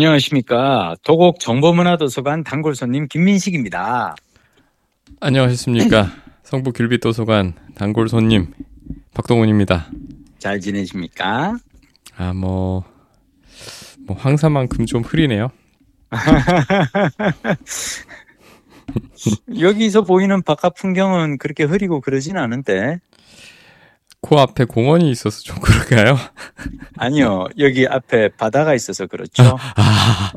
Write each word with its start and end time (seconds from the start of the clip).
안녕하십니까. 0.00 0.96
도곡 1.04 1.40
정보문화도서관 1.40 2.42
단골 2.42 2.74
손님 2.74 3.06
김민식입니다. 3.06 4.16
안녕하셨습니까. 5.20 6.10
성북 6.42 6.74
귤빛도서관 6.74 7.52
단골 7.74 8.08
손님 8.08 8.54
박동훈입니다. 9.12 9.90
잘 10.38 10.58
지내십니까? 10.58 11.58
아, 12.16 12.32
뭐, 12.32 12.82
뭐, 14.06 14.16
황사만큼 14.16 14.86
좀 14.86 15.02
흐리네요. 15.02 15.50
여기서 19.60 20.04
보이는 20.04 20.40
바깥 20.40 20.76
풍경은 20.76 21.36
그렇게 21.36 21.64
흐리고 21.64 22.00
그러진 22.00 22.38
않은데. 22.38 23.00
코앞에 24.22 24.64
공원이 24.66 25.10
있어서 25.10 25.40
좀 25.40 25.56
그럴까요? 25.60 26.16
아니요. 26.98 27.46
여기 27.58 27.86
앞에 27.86 28.28
바다가 28.36 28.74
있어서 28.74 29.06
그렇죠. 29.06 29.56
아, 29.76 30.32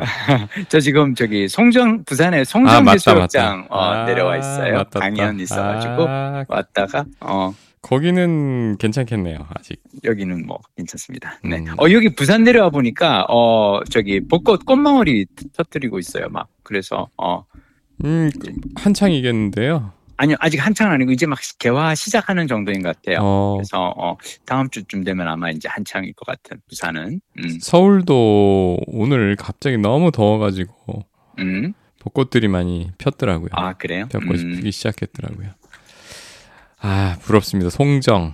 저 0.70 0.80
지금 0.80 1.16
저기 1.16 1.50
송정, 1.50 2.06
부산의 2.06 2.42
아 2.42 2.44
송정 2.46 2.86
맞다, 2.86 2.92
해수욕장 2.94 3.62
맞다. 3.70 3.76
어, 3.76 3.80
아, 3.82 4.06
내려와 4.06 4.38
있어요. 4.38 4.76
맞다, 4.78 5.00
강연. 5.02 5.40
있어가지고 5.40 6.08
아, 6.08 6.46
왔다가, 6.48 7.06
어, 7.20 7.54
거기는 7.82 8.78
괜찮겠네요, 8.78 9.46
아직. 9.54 9.82
여기는 10.06 10.46
뭐 10.46 10.60
괜찮습니다. 10.78 11.38
네. 11.44 11.58
음. 11.58 11.66
어, 11.78 11.92
여기 11.92 12.16
부산 12.16 12.46
내려와 12.46 12.70
보니까, 12.70 13.26
어, 13.30 13.82
저기 13.90 14.26
벚꽃 14.26 14.66
꽃망울이 14.66 15.26
터뜨리고 15.58 16.00
있어요. 16.00 16.30
막. 16.30 16.48
그래서, 16.64 17.10
어, 17.18 17.44
음, 18.06 18.32
한창이겠는데요. 18.76 19.92
아니요, 20.18 20.36
아직 20.40 20.60
한창 20.60 20.92
아니고 20.92 21.12
이제 21.12 21.26
막 21.26 21.40
개화 21.60 21.96
시작하는 21.96 22.48
정도인 22.48 22.82
것 22.82 22.96
같아요. 22.96 23.20
어, 23.22 23.56
그래서 23.58 23.94
어, 23.98 24.18
다음 24.46 24.70
주쯤 24.70 25.04
되면 25.04 25.28
아마 25.28 25.50
이제 25.50 25.68
한창일 25.68 26.14
것 26.14 26.26
같은 26.26 26.62
부산은. 26.70 27.20
음, 27.40 27.60
서울도 27.60 28.80
오늘 28.88 29.36
갑자기 29.36 29.78
너무 29.78 30.12
더워가지고 30.12 31.04
음. 31.40 31.74
벚꽃들이 32.00 32.48
많이 32.48 32.92
폈더라고요. 32.98 33.50
아 33.54 33.74
그래요? 33.74 34.08
벚꽃이 34.12 34.42
음, 34.42 34.52
피기 34.56 34.72
시작했더라고요. 34.72 35.50
아, 36.80 37.18
부럽습니다. 37.22 37.70
송정. 37.70 38.34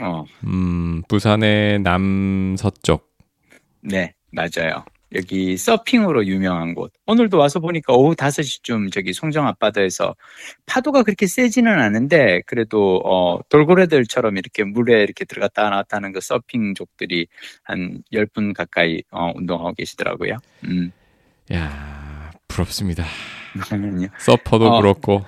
어, 0.00 0.24
음, 0.46 1.02
부산의 1.08 1.78
남서쪽. 1.80 3.08
네, 3.82 4.14
맞아요. 4.32 4.84
여기 5.14 5.56
서핑으로 5.56 6.26
유명한 6.26 6.74
곳. 6.74 6.92
오늘도 7.06 7.38
와서 7.38 7.60
보니까 7.60 7.92
오후 7.92 8.14
5시쯤 8.14 8.90
저기 8.92 9.12
송정 9.12 9.46
앞바다에서 9.46 10.14
파도가 10.66 11.02
그렇게 11.04 11.26
세지는 11.26 11.78
않은데 11.78 12.42
그래도 12.46 13.00
어, 13.04 13.38
돌고래들처럼 13.48 14.36
이렇게 14.38 14.64
물에 14.64 15.02
이렇게 15.02 15.24
들어갔다 15.24 15.70
나왔다 15.70 15.98
하는 15.98 16.12
그 16.12 16.20
서핑족들이 16.20 17.26
한 17.62 18.02
10분 18.12 18.54
가까이 18.54 19.02
어, 19.10 19.30
운동하고 19.34 19.74
계시더라고요. 19.74 20.38
음. 20.64 20.90
야 21.52 22.30
부럽습니다. 22.48 23.04
아니요. 23.70 24.08
서퍼도 24.18 24.66
어. 24.66 24.80
부럽고, 24.80 25.24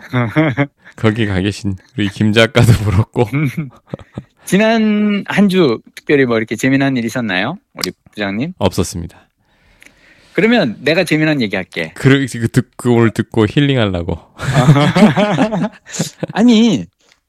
거기 0.97 1.27
가 1.27 1.41
계신 1.41 1.77
우리 1.97 2.09
김 2.09 2.33
작가도 2.33 2.73
부럽고. 2.85 3.25
지난 4.45 5.25
한 5.29 5.49
주 5.49 5.81
특별히 5.95 6.25
뭐 6.25 6.39
이렇게 6.39 6.57
재미난 6.57 6.97
일 6.97 7.05
있었나요? 7.05 7.57
우리 7.75 7.93
부장님? 8.11 8.55
없었습니다. 8.59 9.29
그러면 10.37 10.77
내가 10.81 11.03
재미난 11.03 11.41
얘기 11.41 11.57
할게. 11.57 11.93
그, 11.95 12.27
그, 12.31 12.49
듣고, 12.49 12.95
오늘 12.95 13.11
듣고 13.11 13.47
힐링하려고. 13.49 14.19
아니, 16.33 16.85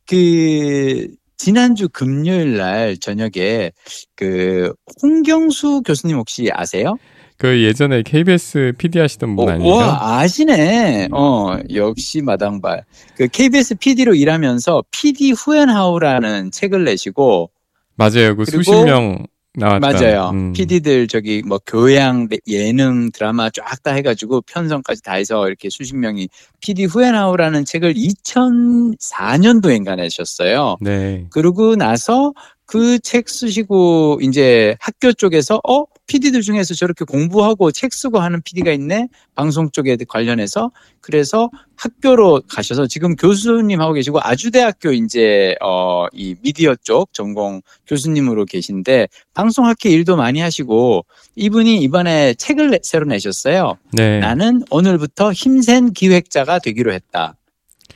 그, 0.05 1.07
지난주 1.37 1.87
금요일 1.87 2.57
날 2.57 2.97
저녁에 2.97 3.71
그 4.17 4.73
홍경수 5.01 5.83
교수님 5.85 6.17
혹시 6.17 6.49
아세요? 6.51 6.97
그 7.37 7.63
예전에 7.63 8.01
KBS 8.01 8.73
PD 8.77 8.99
하시던 8.99 9.37
분 9.37 9.47
어, 9.47 9.51
아니에요? 9.53 9.73
와, 9.73 10.19
아시네. 10.19 11.07
어, 11.13 11.57
역시 11.73 12.21
마당발. 12.21 12.83
그 13.15 13.29
KBS 13.29 13.75
PD로 13.75 14.15
일하면서 14.15 14.83
PD 14.91 15.31
후엔하우라는 15.31 16.51
책을 16.51 16.83
내시고 16.83 17.51
맞아요. 17.95 18.35
그 18.35 18.43
수십 18.43 18.71
명 18.83 19.25
나왔던. 19.57 19.79
맞아요. 19.81 20.29
음. 20.33 20.53
PD들 20.53 21.07
저기 21.07 21.41
뭐 21.45 21.59
교양, 21.65 22.27
예능, 22.47 23.11
드라마 23.11 23.49
쫙 23.49 23.81
다 23.83 23.91
해가지고 23.93 24.41
편성까지 24.41 25.01
다 25.03 25.13
해서 25.13 25.47
이렇게 25.47 25.69
수십 25.69 25.95
명이 25.95 26.29
PD 26.61 26.85
후엔하우라는 26.85 27.65
책을 27.65 27.93
2004년도인가 27.93 29.95
내셨어요. 29.95 30.77
네. 30.81 31.25
그러고 31.31 31.75
나서 31.75 32.33
그 32.65 32.99
책 32.99 33.29
쓰시고 33.29 34.19
이제 34.21 34.75
학교 34.79 35.13
쪽에서 35.13 35.61
어 35.67 35.85
PD들 36.07 36.41
중에서 36.41 36.73
저렇게 36.73 37.03
공부하고 37.05 37.71
책 37.71 37.93
쓰고 37.93 38.19
하는 38.19 38.41
PD가 38.41 38.71
있네 38.71 39.09
방송 39.35 39.69
쪽에 39.71 39.97
관련해서 40.07 40.71
그래서 41.01 41.49
학교로 41.75 42.43
가셔서 42.49 42.87
지금 42.87 43.15
교수님 43.15 43.81
하고 43.81 43.93
계시고 43.93 44.19
아주대학교 44.21 44.91
이제 44.93 45.55
어 45.61 46.07
이 46.13 46.35
미디어 46.41 46.73
쪽 46.81 47.13
전공 47.13 47.61
교수님으로 47.85 48.45
계신데 48.45 49.07
방송학회 49.33 49.89
일도 49.89 50.15
많이 50.15 50.39
하시고 50.39 51.05
이분이 51.35 51.81
이번에 51.83 52.33
책을 52.35 52.69
내- 52.71 52.79
새로 52.81 53.05
내셨어요. 53.05 53.77
네. 53.91 54.19
나는 54.19 54.61
오늘부터 54.71 55.33
힘센 55.33 55.91
기획자가 55.91 56.59
되기로 56.59 56.93
했다. 56.93 57.35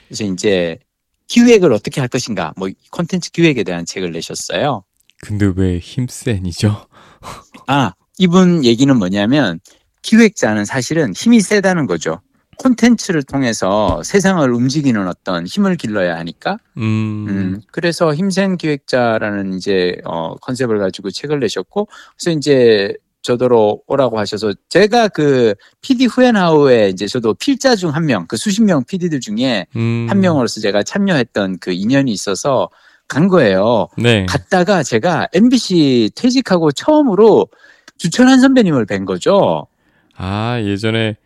그래서 0.08 0.26
이제 0.26 0.78
기획을 1.28 1.72
어떻게 1.72 2.02
할 2.02 2.10
것인가, 2.10 2.54
뭐 2.58 2.68
콘텐츠 2.92 3.32
기획에 3.32 3.64
대한 3.64 3.86
책을 3.86 4.12
내셨어요. 4.12 4.84
근데 5.22 5.50
왜 5.56 5.80
힘센이죠? 5.80 6.86
아, 7.68 7.94
이분 8.22 8.64
얘기는 8.64 8.96
뭐냐면 8.96 9.60
기획자는 10.04 10.64
사실은 10.64 11.12
힘이 11.16 11.42
세다는 11.42 11.88
거죠. 11.88 12.22
콘텐츠를 12.60 13.24
통해서 13.24 14.04
세상을 14.04 14.48
움직이는 14.54 15.08
어떤 15.08 15.48
힘을 15.48 15.76
길러야 15.76 16.16
하니까. 16.18 16.60
음. 16.78 17.26
음, 17.28 17.62
그래서 17.72 18.14
힘센 18.14 18.58
기획자라는 18.58 19.56
이제 19.56 19.98
어 20.06 20.36
컨셉을 20.36 20.78
가지고 20.78 21.10
책을 21.10 21.40
내셨고, 21.40 21.88
그래서 22.16 22.38
이제 22.38 22.94
저더러 23.24 23.80
오라고 23.88 24.20
하셔서 24.20 24.54
제가 24.70 25.08
그 25.08 25.56
PD 25.82 26.06
후엔하우에 26.06 26.90
이제 26.90 27.08
저도 27.08 27.34
필자 27.34 27.76
중 27.76 27.90
한 27.90 28.06
명, 28.06 28.28
그 28.28 28.38
수십 28.38 28.62
명 28.62 28.84
PD들 28.86 29.20
중에 29.20 29.66
음. 29.76 30.06
한 30.08 30.20
명으로서 30.20 30.62
제가 30.62 30.84
참여했던 30.84 31.58
그 31.60 31.72
인연이 31.72 32.12
있어서 32.12 32.70
간 33.08 33.28
거예요. 33.28 33.88
네. 33.98 34.28
갔다가 34.28 34.84
제가 34.84 35.28
MBC 35.34 36.12
퇴직하고 36.16 36.72
처음으로 36.72 37.48
주천한 38.02 38.40
선배님을 38.40 38.88
뵌 38.88 39.06
거죠. 39.06 39.68
아, 40.18 40.60
예전에 40.60 41.18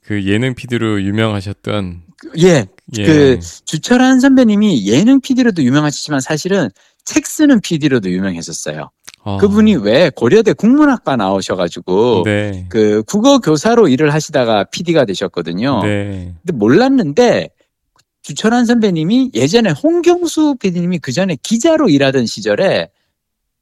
그 0.00 0.24
예능 0.24 0.54
PD로 0.54 1.02
유명하셨던. 1.02 2.00
예, 2.38 2.64
예. 2.96 3.06
그 3.06 3.38
주철한 3.66 4.18
선배님이 4.18 4.88
예능 4.88 5.20
PD로도 5.20 5.62
유명하시지만 5.62 6.20
사실은 6.20 6.70
책 7.04 7.26
쓰는 7.26 7.60
PD로도 7.60 8.10
유명했었어요. 8.10 8.90
어. 9.20 9.36
그분이 9.36 9.76
왜 9.76 10.10
고려대 10.16 10.54
국문학과 10.54 11.16
나오셔가지고 11.16 12.22
네. 12.24 12.64
그 12.70 13.02
국어 13.02 13.38
교사로 13.38 13.88
일을 13.88 14.14
하시다가 14.14 14.64
PD가 14.64 15.04
되셨거든요. 15.04 15.82
네. 15.82 16.32
근데 16.40 16.56
몰랐는데 16.56 17.50
주철한 18.22 18.64
선배님이 18.64 19.32
예전에 19.34 19.72
홍경수 19.72 20.56
PD님이 20.58 21.00
그 21.00 21.12
전에 21.12 21.36
기자로 21.42 21.90
일하던 21.90 22.24
시절에 22.24 22.88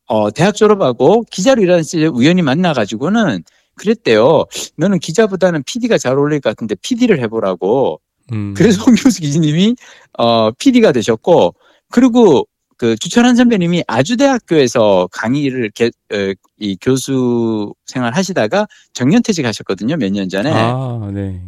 어 0.08 0.30
대학 0.30 0.54
졸업하고 0.54 1.24
기자로 1.30 1.62
일하던 1.62 1.82
시절에 1.82 2.06
우연히 2.06 2.42
만나가지고는 2.42 3.42
그랬대요. 3.74 4.44
너는 4.76 4.98
기자보다는 5.00 5.62
PD가 5.64 5.98
잘 5.98 6.16
어울릴 6.16 6.40
것 6.40 6.50
같은데 6.50 6.74
PD를 6.76 7.20
해보라고. 7.20 8.00
음. 8.32 8.54
그래서 8.56 8.82
홍경수 8.82 9.20
기자님이 9.20 9.74
어 10.18 10.50
PD가 10.52 10.92
되셨고 10.92 11.54
그리고 11.90 12.46
그 12.78 12.94
주철한 12.96 13.36
선배님이 13.36 13.84
아주대학교에서 13.86 15.08
강의를 15.12 15.70
개- 15.74 15.86
어, 16.12 16.32
이 16.58 16.76
교수 16.80 17.72
생활 17.86 18.14
하시다가 18.14 18.66
정년퇴직하셨거든요 18.92 19.96
몇 19.96 20.10
년 20.12 20.28
전에 20.28 20.50
아, 20.52 21.10
네. 21.12 21.40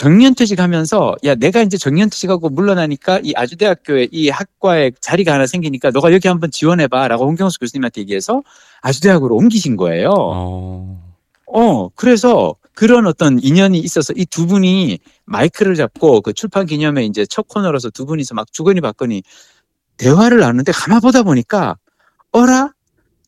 정년퇴직하면서 0.00 1.16
야 1.24 1.34
내가 1.34 1.60
이제 1.60 1.76
정년퇴직하고 1.76 2.48
물러나니까 2.48 3.20
이 3.22 3.34
아주대학교에 3.36 4.08
이 4.10 4.30
학과에 4.30 4.92
자리가 4.98 5.34
하나 5.34 5.46
생기니까 5.46 5.90
너가 5.90 6.10
여기 6.14 6.26
한번 6.26 6.50
지원해봐라고 6.50 7.26
홍경수 7.26 7.58
교수님한테 7.58 8.00
얘기해서 8.00 8.42
아주대학으로 8.80 9.36
옮기신 9.36 9.76
거예요. 9.76 10.10
어. 10.16 11.12
어, 11.52 11.88
그래서 11.90 12.54
그런 12.74 13.06
어떤 13.06 13.38
인연이 13.42 13.78
있어서 13.78 14.14
이 14.16 14.24
두 14.24 14.46
분이 14.46 15.00
마이크를 15.26 15.74
잡고 15.74 16.22
그 16.22 16.32
출판 16.32 16.64
기념회 16.64 17.04
이제 17.04 17.26
첫 17.26 17.46
코너로서 17.46 17.90
두 17.90 18.06
분이서 18.06 18.34
막 18.34 18.50
주거니 18.50 18.80
받거니 18.80 19.22
대화를 19.98 20.38
나누는데 20.40 20.72
가만 20.72 21.00
보다 21.02 21.22
보니까 21.22 21.76
어라? 22.32 22.72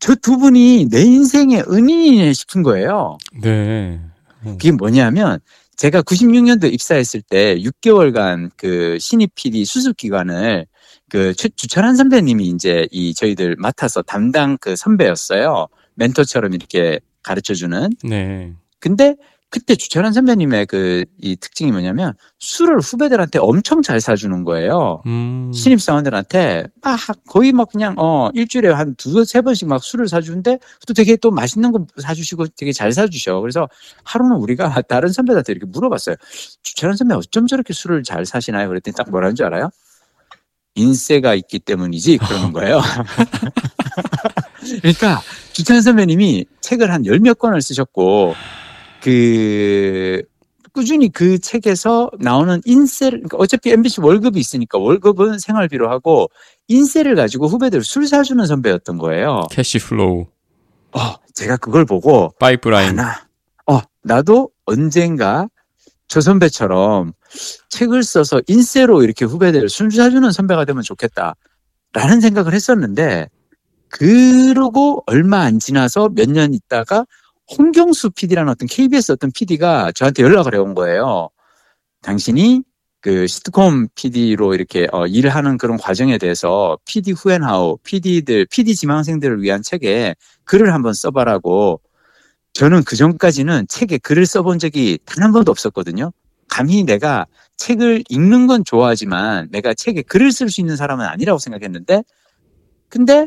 저 0.00 0.14
두 0.14 0.38
분이 0.38 0.88
내 0.90 1.02
인생의 1.02 1.64
은인이네 1.68 2.32
싶은 2.32 2.62
거예요. 2.62 3.18
네. 3.42 4.00
그게 4.42 4.72
뭐냐면 4.72 5.38
제가 5.76 6.02
96년도 6.02 6.72
입사했을 6.72 7.22
때 7.22 7.56
6개월간 7.56 8.50
그 8.56 8.98
신입 9.00 9.34
PD 9.34 9.64
수습 9.64 9.96
기간을 9.96 10.66
그 11.08 11.34
최- 11.34 11.48
주철한 11.48 11.96
선배님이 11.96 12.46
이제 12.48 12.86
이 12.90 13.14
저희들 13.14 13.56
맡아서 13.58 14.02
담당 14.02 14.58
그 14.60 14.76
선배였어요. 14.76 15.66
멘토처럼 15.94 16.54
이렇게 16.54 17.00
가르쳐 17.22 17.54
주는. 17.54 17.88
네. 18.04 18.52
근데 18.80 19.16
그때 19.52 19.76
주철한 19.76 20.14
선배님의 20.14 20.66
그 20.66 21.04
이 21.20 21.37
특징이 21.37 21.70
뭐냐면 21.70 22.14
술을 22.38 22.81
후배들한테 22.81 23.38
엄청 23.38 23.82
잘 23.82 24.00
사주는 24.00 24.44
거예요. 24.44 25.02
음. 25.06 25.52
신입 25.54 25.81
사원들한테 25.81 26.64
막 26.82 26.99
거의 27.28 27.52
막 27.52 27.70
그냥 27.70 27.94
어 27.99 28.31
일주일에 28.34 28.70
한 28.70 28.94
두세 28.96 29.25
세 29.25 29.40
번씩 29.43 29.69
막 29.69 29.84
술을 29.84 30.08
사주는데 30.08 30.58
또 30.87 30.94
되게 30.94 31.16
또 31.16 31.31
맛있는 31.31 31.70
거 31.70 31.87
사주시고 32.00 32.46
되게 32.56 32.72
잘 32.72 32.93
사주셔. 32.93 33.40
그래서 33.40 33.69
하루는 34.04 34.37
우리가 34.37 34.82
다른 34.88 35.10
선배들한테 35.12 35.52
이렇게 35.52 35.66
물어봤어요. 35.66 36.16
주철한 36.62 36.96
선배 36.96 37.14
어쩜 37.14 37.46
저렇게 37.46 37.72
술을 37.75 38.02
잘 38.04 38.25
사시나요? 38.25 38.69
그랬더니 38.69 38.94
딱 38.96 39.10
뭐라는 39.10 39.34
줄 39.37 39.44
알아요? 39.46 39.69
인세가 40.75 41.34
있기 41.34 41.58
때문이지 41.58 42.16
그러는 42.19 42.52
거예요. 42.54 42.81
그러니까 44.81 45.20
주철환 45.52 45.82
선배님이 45.82 46.46
책을 46.62 46.90
한 46.93 47.04
열 47.04 47.20
몇 47.20 47.38
권을 47.38 47.60
쓰셨고 47.60 48.34
그 49.02 50.22
꾸준히 50.72 51.10
그 51.10 51.38
책에서 51.38 52.10
나오는 52.19 52.60
인세를 52.64 53.19
그러니까 53.19 53.37
어차피 53.38 53.70
MBC 53.72 54.00
월급이 54.00 54.40
있으니까 54.40 54.78
월급은 54.78 55.38
생활비로 55.38 55.90
하고 55.90 56.31
인세를 56.69 57.14
가지고 57.14 57.49
후배들 57.49 57.82
술 57.84 58.06
사주는 58.06 58.44
선배였던 58.46 58.96
거예요. 58.99 59.43
cash 59.50 59.78
flow, 59.81 60.26
어, 60.93 61.14
제가 61.34 61.56
그걸 61.58 61.84
보고 61.84 62.32
파이프라인. 62.38 62.99
아, 62.99 63.02
나, 63.02 63.26
어, 63.66 63.81
나도 64.02 64.50
언젠가 64.64 65.49
저 66.08 66.20
선배처럼 66.20 67.12
책을 67.69 68.02
써서 68.02 68.40
인세로 68.46 69.02
이렇게 69.02 69.25
후배들 69.25 69.69
술 69.69 69.90
사주는 69.90 70.31
선배가 70.31 70.64
되면 70.64 70.82
좋겠다. 70.82 71.34
라는 71.93 72.20
생각을 72.22 72.54
했었는데, 72.54 73.28
그러고 73.88 75.02
얼마 75.06 75.40
안 75.40 75.58
지나서 75.58 76.08
몇 76.14 76.31
년 76.31 76.54
있다가 76.54 77.04
홍경수 77.58 78.10
PD라는 78.10 78.50
어떤 78.50 78.69
KBS 78.69 79.12
어떤 79.12 79.31
PD가 79.32 79.93
저한테 79.93 80.22
연락을 80.22 80.54
해온 80.54 80.75
거예요. 80.75 81.31
당신이 82.02 82.62
그 83.00 83.26
시트콤 83.26 83.88
PD로 83.94 84.54
이렇게 84.54 84.87
어, 84.93 85.06
일을 85.06 85.31
하는 85.31 85.58
그런 85.58 85.76
과정에 85.76 86.19
대해서 86.19 86.78
PD 86.84 87.12
후앤하우, 87.12 87.78
PD들, 87.82 88.46
PD 88.46 88.76
지망생들을 88.76 89.43
위한 89.43 89.62
책에 89.62 90.14
글을 90.44 90.72
한번 90.72 90.94
써봐라고 90.94 91.81
저는 92.54 92.84
그 92.84 92.96
전까지는 92.96 93.66
책에 93.69 93.99
글을 93.99 94.26
써본 94.26 94.58
적이 94.58 94.99
단 95.04 95.25
한 95.25 95.32
번도 95.32 95.50
없었거든요. 95.50 96.12
감히 96.49 96.84
내가 96.84 97.26
책을 97.56 98.04
읽는 98.08 98.46
건 98.46 98.62
좋아하지만 98.64 99.49
내가 99.50 99.75
책에 99.75 100.02
글을 100.02 100.32
쓸 100.32 100.50
수 100.50 100.60
있는 100.60 100.76
사람은 100.76 101.04
아니라고 101.06 101.38
생각했는데 101.38 102.04
근데 102.88 103.26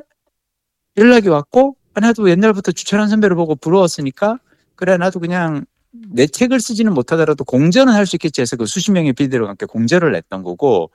연락이 0.98 1.27
왔고 1.30 1.75
아, 1.80 1.85
나도 2.00 2.30
옛날부터 2.30 2.71
주철한 2.71 3.09
선배를 3.09 3.36
보고 3.36 3.56
부러웠으니까 3.56 4.39
그래 4.75 4.97
나도 4.97 5.19
그냥 5.19 5.65
내 5.92 6.27
책을 6.27 6.59
쓰지는 6.59 6.94
못하더라도 6.94 7.44
공전은 7.45 7.94
할 7.94 8.06
수 8.06 8.18
있겠지 8.18 8.42
해서 8.42 8.57
그 8.57 8.65
수십 8.65 8.92
명의 8.92 9.13
PD들과 9.13 9.50
함께 9.50 9.65
공전을 9.65 10.12
냈던 10.12 10.44
거고 10.44 10.92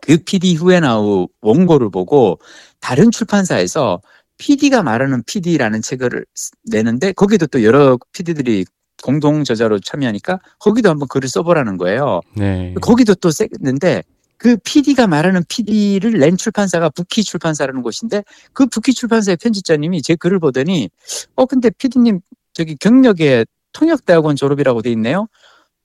그 0.00 0.16
PD 0.18 0.54
후에 0.54 0.80
나온 0.80 1.26
원고를 1.40 1.90
보고 1.90 2.38
다른 2.80 3.10
출판사에서 3.10 4.00
PD가 4.38 4.82
말하는 4.82 5.22
PD라는 5.24 5.82
책을 5.82 6.24
내는데 6.64 7.12
거기도 7.12 7.46
또 7.46 7.62
여러 7.64 7.98
PD들이 8.12 8.64
공동 9.02 9.44
저자로 9.44 9.80
참여하니까 9.80 10.38
거기도 10.58 10.88
한번 10.88 11.08
글을 11.08 11.28
써보라는 11.28 11.76
거예요. 11.76 12.20
네. 12.36 12.74
거기도 12.80 13.14
또 13.14 13.30
셌는데 13.30 14.02
그 14.40 14.56
PD가 14.64 15.06
말하는 15.06 15.42
PD를 15.48 16.18
낸 16.18 16.34
출판사가 16.34 16.88
부키 16.88 17.22
출판사라는 17.22 17.82
곳인데 17.82 18.24
그 18.54 18.64
부키 18.66 18.94
출판사의 18.94 19.36
편집자님이 19.36 20.00
제 20.00 20.16
글을 20.16 20.38
보더니 20.38 20.88
어 21.36 21.44
근데 21.44 21.68
PD님 21.68 22.20
저기 22.54 22.74
경력에 22.76 23.44
통역대학원 23.74 24.36
졸업이라고 24.36 24.80
돼 24.80 24.90
있네요. 24.92 25.28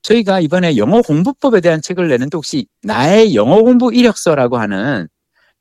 저희가 0.04 0.40
이번에 0.40 0.78
영어 0.78 1.02
공부법에 1.02 1.60
대한 1.60 1.82
책을 1.82 2.08
내는데 2.08 2.38
혹시 2.38 2.66
나의 2.82 3.36
영어 3.36 3.62
공부 3.62 3.94
이력서라고 3.94 4.58
하는 4.58 5.08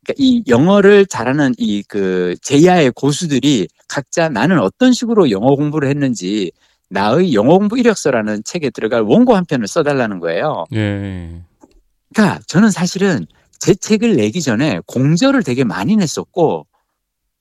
그러니까 0.05 0.15
이 0.19 0.45
영어를 0.47 1.07
잘하는 1.07 1.55
이 1.59 1.83
그 1.89 2.37
제야의 2.43 2.93
고수들이 2.93 3.67
각자 3.89 4.29
나는 4.29 4.61
어떤 4.61 4.93
식으로 4.93 5.31
영어 5.33 5.57
공부를 5.57 5.89
했는지 5.89 6.53
나의 6.91 7.35
영어 7.35 7.59
공부 7.59 7.77
이력서라는 7.77 8.45
책에 8.45 8.71
들어갈 8.71 9.01
원고 9.03 9.35
한 9.35 9.45
편을 9.47 9.67
써달라는 9.67 10.21
거예요. 10.21 10.67
예. 10.75 11.43
그러니까 12.15 12.41
저는 12.47 12.71
사실은 12.71 13.27
제 13.59 13.75
책을 13.75 14.17
내기 14.17 14.41
전에 14.41 14.81
공저를 14.87 15.43
되게 15.43 15.65
많이 15.65 15.97
냈었고 15.97 16.67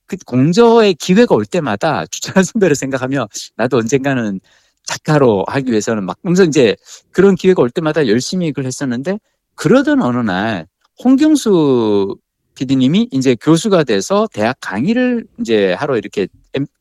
그 0.06 0.16
공저의 0.26 0.94
기회가 0.94 1.34
올 1.34 1.46
때마다 1.46 2.04
주찬 2.10 2.42
선배를 2.42 2.74
생각하며 2.76 3.28
나도 3.56 3.78
언젠가는 3.78 4.40
작가로 4.84 5.44
하기 5.48 5.70
위해서는 5.70 6.04
막 6.04 6.18
그래서 6.22 6.44
이제 6.44 6.76
그런 7.10 7.36
기회가 7.36 7.62
올 7.62 7.70
때마다 7.70 8.06
열심히 8.06 8.52
글 8.52 8.66
했었는데 8.66 9.18
그러던 9.54 10.02
어느 10.02 10.18
날 10.18 10.66
홍경수 11.02 12.16
PD님이 12.54 13.08
이제 13.12 13.34
교수가 13.40 13.84
돼서 13.84 14.28
대학 14.32 14.56
강의를 14.60 15.26
이제 15.40 15.72
하러 15.72 15.96
이렇게 15.96 16.28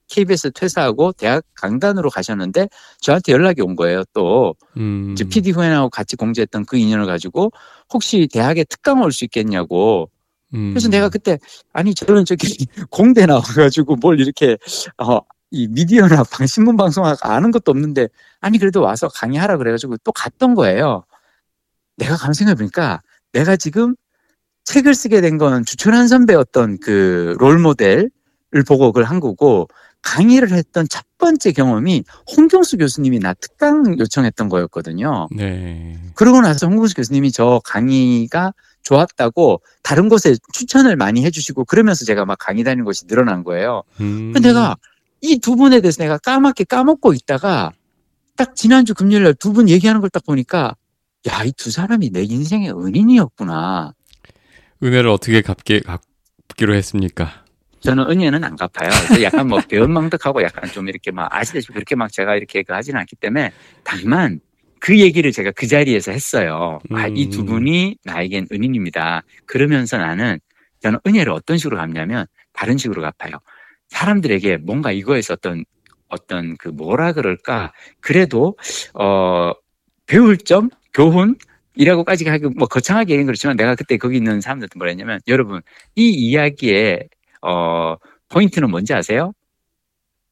KBS 0.09 0.51
퇴사하고 0.51 1.11
대학 1.13 1.43
강단으로 1.55 2.09
가셨는데 2.09 2.67
저한테 3.01 3.31
연락이 3.31 3.61
온 3.61 3.75
거예요. 3.75 4.03
또 4.13 4.55
음. 4.77 5.15
PD 5.15 5.51
후배하고 5.51 5.89
같이 5.89 6.15
공부했던 6.15 6.65
그 6.65 6.77
인연을 6.77 7.05
가지고 7.07 7.51
혹시 7.93 8.27
대학에 8.31 8.63
특강 8.65 9.01
올 9.01 9.11
수 9.11 9.23
있겠냐고. 9.25 10.09
음. 10.53 10.71
그래서 10.71 10.87
내가 10.89 11.09
그때 11.09 11.39
아니 11.73 11.95
저는 11.95 12.25
저기 12.25 12.45
공대 12.91 13.25
나와가지고 13.25 13.95
뭘 13.97 14.19
이렇게 14.19 14.57
어. 14.97 15.19
이 15.55 15.67
미디어나 15.67 16.23
방, 16.31 16.47
신문 16.47 16.77
방송하고 16.77 17.19
아는 17.29 17.51
것도 17.51 17.71
없는데 17.71 18.07
아니 18.41 18.57
그래도 18.57 18.81
와서 18.81 19.07
강의하라 19.07 19.57
그래가지고 19.57 19.97
또 20.03 20.11
갔던 20.11 20.55
거예요. 20.55 21.03
내가 21.97 22.15
가만 22.17 22.33
생각해 22.33 22.55
보니까 22.57 23.01
내가 23.33 23.55
지금 23.55 23.95
책을 24.65 24.95
쓰게 24.95 25.21
된 25.21 25.37
건 25.37 25.63
주철한 25.63 26.07
선배 26.07 26.33
어떤 26.33 26.79
그 26.79 27.35
롤 27.37 27.59
모델을 27.59 28.09
보고 28.61 28.91
그걸 28.91 29.05
한 29.05 29.19
거고 29.19 29.67
강의를 30.03 30.51
했던 30.51 30.85
첫 30.87 31.03
번째 31.17 31.51
경험이 31.53 32.03
홍경수 32.37 32.77
교수님이 32.77 33.17
나 33.19 33.33
특강 33.33 33.97
요청했던 33.97 34.49
거였거든요. 34.49 35.29
네. 35.35 35.97
그러고 36.13 36.41
나서 36.41 36.67
홍경수 36.67 36.93
교수님이 36.93 37.31
저 37.31 37.59
강의가 37.65 38.53
좋았다고 38.83 39.61
다른 39.81 40.09
곳에 40.09 40.35
추천을 40.51 40.95
많이 40.97 41.23
해주시고 41.25 41.65
그러면서 41.65 42.05
제가 42.05 42.25
막 42.25 42.37
강의 42.37 42.63
다니는 42.63 42.83
곳이 42.85 43.07
늘어난 43.07 43.43
거예요. 43.43 43.81
음. 44.01 44.31
근데 44.33 44.49
내가 44.49 44.75
이 45.21 45.39
두 45.39 45.55
분에 45.55 45.79
대해서 45.81 46.03
내가 46.03 46.17
까맣게 46.17 46.65
까먹고 46.65 47.13
있다가 47.13 47.71
딱 48.35 48.55
지난주 48.57 48.93
금요일 48.93 49.23
날 49.23 49.33
두 49.33 49.53
분 49.53 49.69
얘기하는 49.69 50.01
걸 50.01 50.09
딱 50.09 50.25
보니까 50.25 50.75
야, 51.29 51.43
이 51.45 51.53
두 51.53 51.71
사람이 51.71 52.09
내 52.11 52.23
인생의 52.23 52.71
은인이었구나. 52.77 53.93
은혜를 54.83 55.09
어떻게 55.09 55.41
갚게 55.41 55.79
갚기로 56.49 56.75
했습니까? 56.75 57.42
저는 57.83 58.09
은혜는 58.09 58.43
안 58.43 58.55
갚아요. 58.55 58.89
약간 59.23 59.47
뭐 59.47 59.59
배은망덕하고 59.59 60.41
약간 60.43 60.69
좀 60.71 60.87
이렇게 60.87 61.11
막 61.11 61.27
아시다시피 61.33 61.73
그렇게 61.73 61.95
막 61.95 62.11
제가 62.11 62.35
이렇게 62.35 62.63
그 62.63 62.73
하지는 62.73 62.99
않기 63.01 63.17
때문에 63.17 63.51
다만 63.83 64.39
그 64.79 64.99
얘기를 64.99 65.31
제가 65.31 65.51
그 65.51 65.67
자리에서 65.67 66.11
했어요. 66.11 66.79
아, 66.91 67.07
이두 67.07 67.41
음. 67.41 67.45
분이 67.45 67.97
나에겐 68.03 68.47
은인입니다. 68.51 69.23
그러면서 69.45 69.97
나는 69.97 70.39
저는 70.81 70.99
은혜를 71.05 71.31
어떤 71.31 71.57
식으로 71.57 71.77
갚냐면 71.77 72.25
다른 72.53 72.77
식으로 72.77 73.01
갚아요. 73.01 73.37
사람들에게 73.89 74.57
뭔가 74.57 74.91
이거에서 74.91 75.33
어떤 75.33 75.63
어떤 76.07 76.55
그 76.57 76.69
뭐라 76.69 77.13
그럴까 77.13 77.73
그래도 77.99 78.57
어 78.93 79.51
배울 80.05 80.37
점 80.37 80.69
교훈 80.93 81.35
이라고까지 81.75 82.27
하기 82.27 82.47
뭐 82.55 82.67
거창하게 82.67 83.13
얘기는 83.13 83.25
그렇지만 83.25 83.57
내가 83.57 83.75
그때 83.75 83.97
거기 83.97 84.17
있는 84.17 84.41
사람들한테 84.41 84.77
뭐라 84.77 84.91
했냐면 84.91 85.19
여러분 85.27 85.61
이 85.95 86.09
이야기의 86.09 87.07
어 87.45 87.95
포인트는 88.29 88.69
뭔지 88.71 88.93
아세요? 88.93 89.33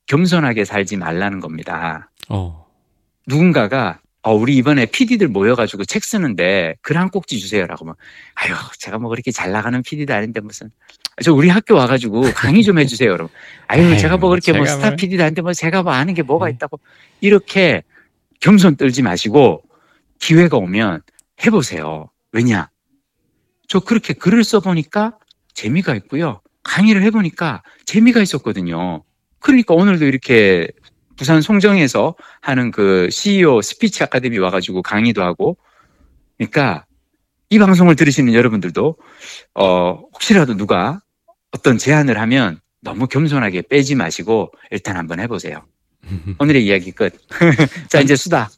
겸손하게 0.07 0.65
살지 0.65 0.97
말라는 0.97 1.39
겁니다. 1.39 2.09
어. 2.29 2.65
누군가가 3.27 3.99
어, 4.23 4.33
우리 4.35 4.55
이번에 4.57 4.85
PD들 4.85 5.27
모여가지고 5.29 5.85
책 5.85 6.03
쓰는데 6.03 6.75
글 6.81 6.97
한 6.97 7.09
꼭지 7.09 7.39
주세요라고 7.39 7.85
막 7.85 7.95
아유 8.35 8.53
제가 8.77 8.99
뭐 8.99 9.09
그렇게 9.09 9.31
잘 9.31 9.51
나가는 9.51 9.81
PD도 9.81 10.13
아닌데 10.13 10.39
무슨 10.41 10.69
저 11.23 11.33
우리 11.33 11.49
학교 11.49 11.75
와가지고 11.75 12.31
강의 12.35 12.61
좀 12.63 12.77
해주세요 12.77 13.09
여러분 13.09 13.33
아유 13.67 13.83
아유, 13.87 13.97
제가 13.97 14.17
뭐 14.17 14.29
그렇게 14.29 14.53
뭐 14.53 14.65
스타 14.67 14.87
뭘- 14.89 14.95
PD도 14.97 15.23
아닌데 15.23 15.41
뭐 15.41 15.53
제가 15.53 15.81
뭐 15.83 15.93
아는 15.93 16.13
게 16.13 16.21
뭐가 16.21 16.45
네. 16.47 16.51
있다고 16.53 16.79
이렇게 17.19 17.83
겸손 18.41 18.75
떨지 18.75 19.01
마시고 19.01 19.63
기회가 20.19 20.57
오면 20.57 21.01
해보세요 21.45 22.09
왜냐 22.31 22.69
저 23.67 23.79
그렇게 23.79 24.13
글을 24.13 24.43
써보니까 24.43 25.17
재미가 25.55 25.95
있고요 25.95 26.40
강의를 26.63 27.03
해보니까 27.03 27.63
재미가 27.85 28.21
있었거든요 28.21 29.03
그러니까 29.39 29.73
오늘도 29.73 30.05
이렇게 30.05 30.67
부산 31.21 31.41
송정에서 31.41 32.15
하는 32.41 32.71
그 32.71 33.07
CEO 33.11 33.61
스피치 33.61 34.03
아카데미 34.03 34.39
와가지고 34.39 34.81
강의도 34.81 35.21
하고, 35.21 35.55
그러니까 36.37 36.85
이 37.51 37.59
방송을 37.59 37.95
들으시는 37.95 38.33
여러분들도 38.33 38.95
어 39.53 40.01
혹시라도 40.13 40.57
누가 40.57 41.01
어떤 41.51 41.77
제안을 41.77 42.19
하면 42.19 42.59
너무 42.81 43.05
겸손하게 43.07 43.63
빼지 43.69 43.93
마시고 43.93 44.51
일단 44.71 44.97
한번 44.97 45.19
해보세요. 45.19 45.63
오늘의 46.39 46.65
이야기 46.65 46.91
끝. 46.91 47.13
자 47.89 47.99
이제 47.99 48.15
수다. 48.15 48.49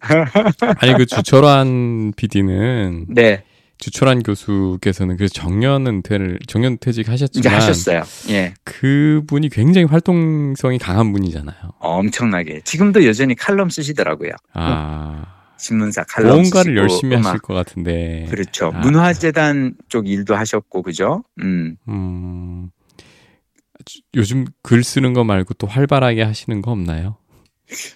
아니 0.77 0.93
그 0.95 1.05
주철환 1.07 2.13
PD는 2.15 3.07
네 3.09 3.43
주철환 3.77 4.23
교수께서는 4.23 5.17
그 5.17 5.27
정년 5.27 5.85
은퇴를 5.87 6.39
정년 6.47 6.77
퇴직 6.79 7.01
이제 7.01 7.11
하셨지만 7.11 7.53
하셨어요. 7.53 8.03
예 8.29 8.53
그분이 8.63 9.49
굉장히 9.49 9.85
활동성이 9.85 10.77
강한 10.77 11.11
분이잖아요. 11.11 11.55
엄청나게 11.79 12.61
지금도 12.63 13.05
여전히 13.05 13.35
칼럼 13.35 13.69
쓰시더라고요. 13.69 14.31
아 14.53 15.25
신문사 15.57 16.03
칼럼 16.03 16.31
뭔가를 16.37 16.77
열심히 16.77 17.15
음악. 17.15 17.27
하실 17.29 17.39
것 17.41 17.53
같은데. 17.53 18.27
그렇죠. 18.29 18.71
아. 18.73 18.79
문화재단 18.79 19.75
쪽 19.89 20.07
일도 20.07 20.35
하셨고 20.35 20.81
그죠? 20.81 21.23
음. 21.41 21.75
음, 21.89 22.69
주- 23.85 24.01
요즘 24.15 24.45
글 24.61 24.83
쓰는 24.83 25.13
거 25.13 25.23
말고 25.23 25.55
또 25.55 25.67
활발하게 25.67 26.23
하시는 26.23 26.61
거 26.61 26.71
없나요? 26.71 27.17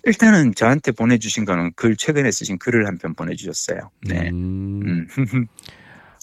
일단은 0.05 0.53
저한테 0.55 0.91
보내주신 0.91 1.45
거는 1.45 1.71
글 1.75 1.95
최근에 1.95 2.31
쓰신 2.31 2.57
글을 2.57 2.88
한 2.88 2.97
편 2.97 3.13
보내주셨어요. 3.13 3.91
네. 4.07 4.29
음, 4.29 4.81
음. 4.83 5.07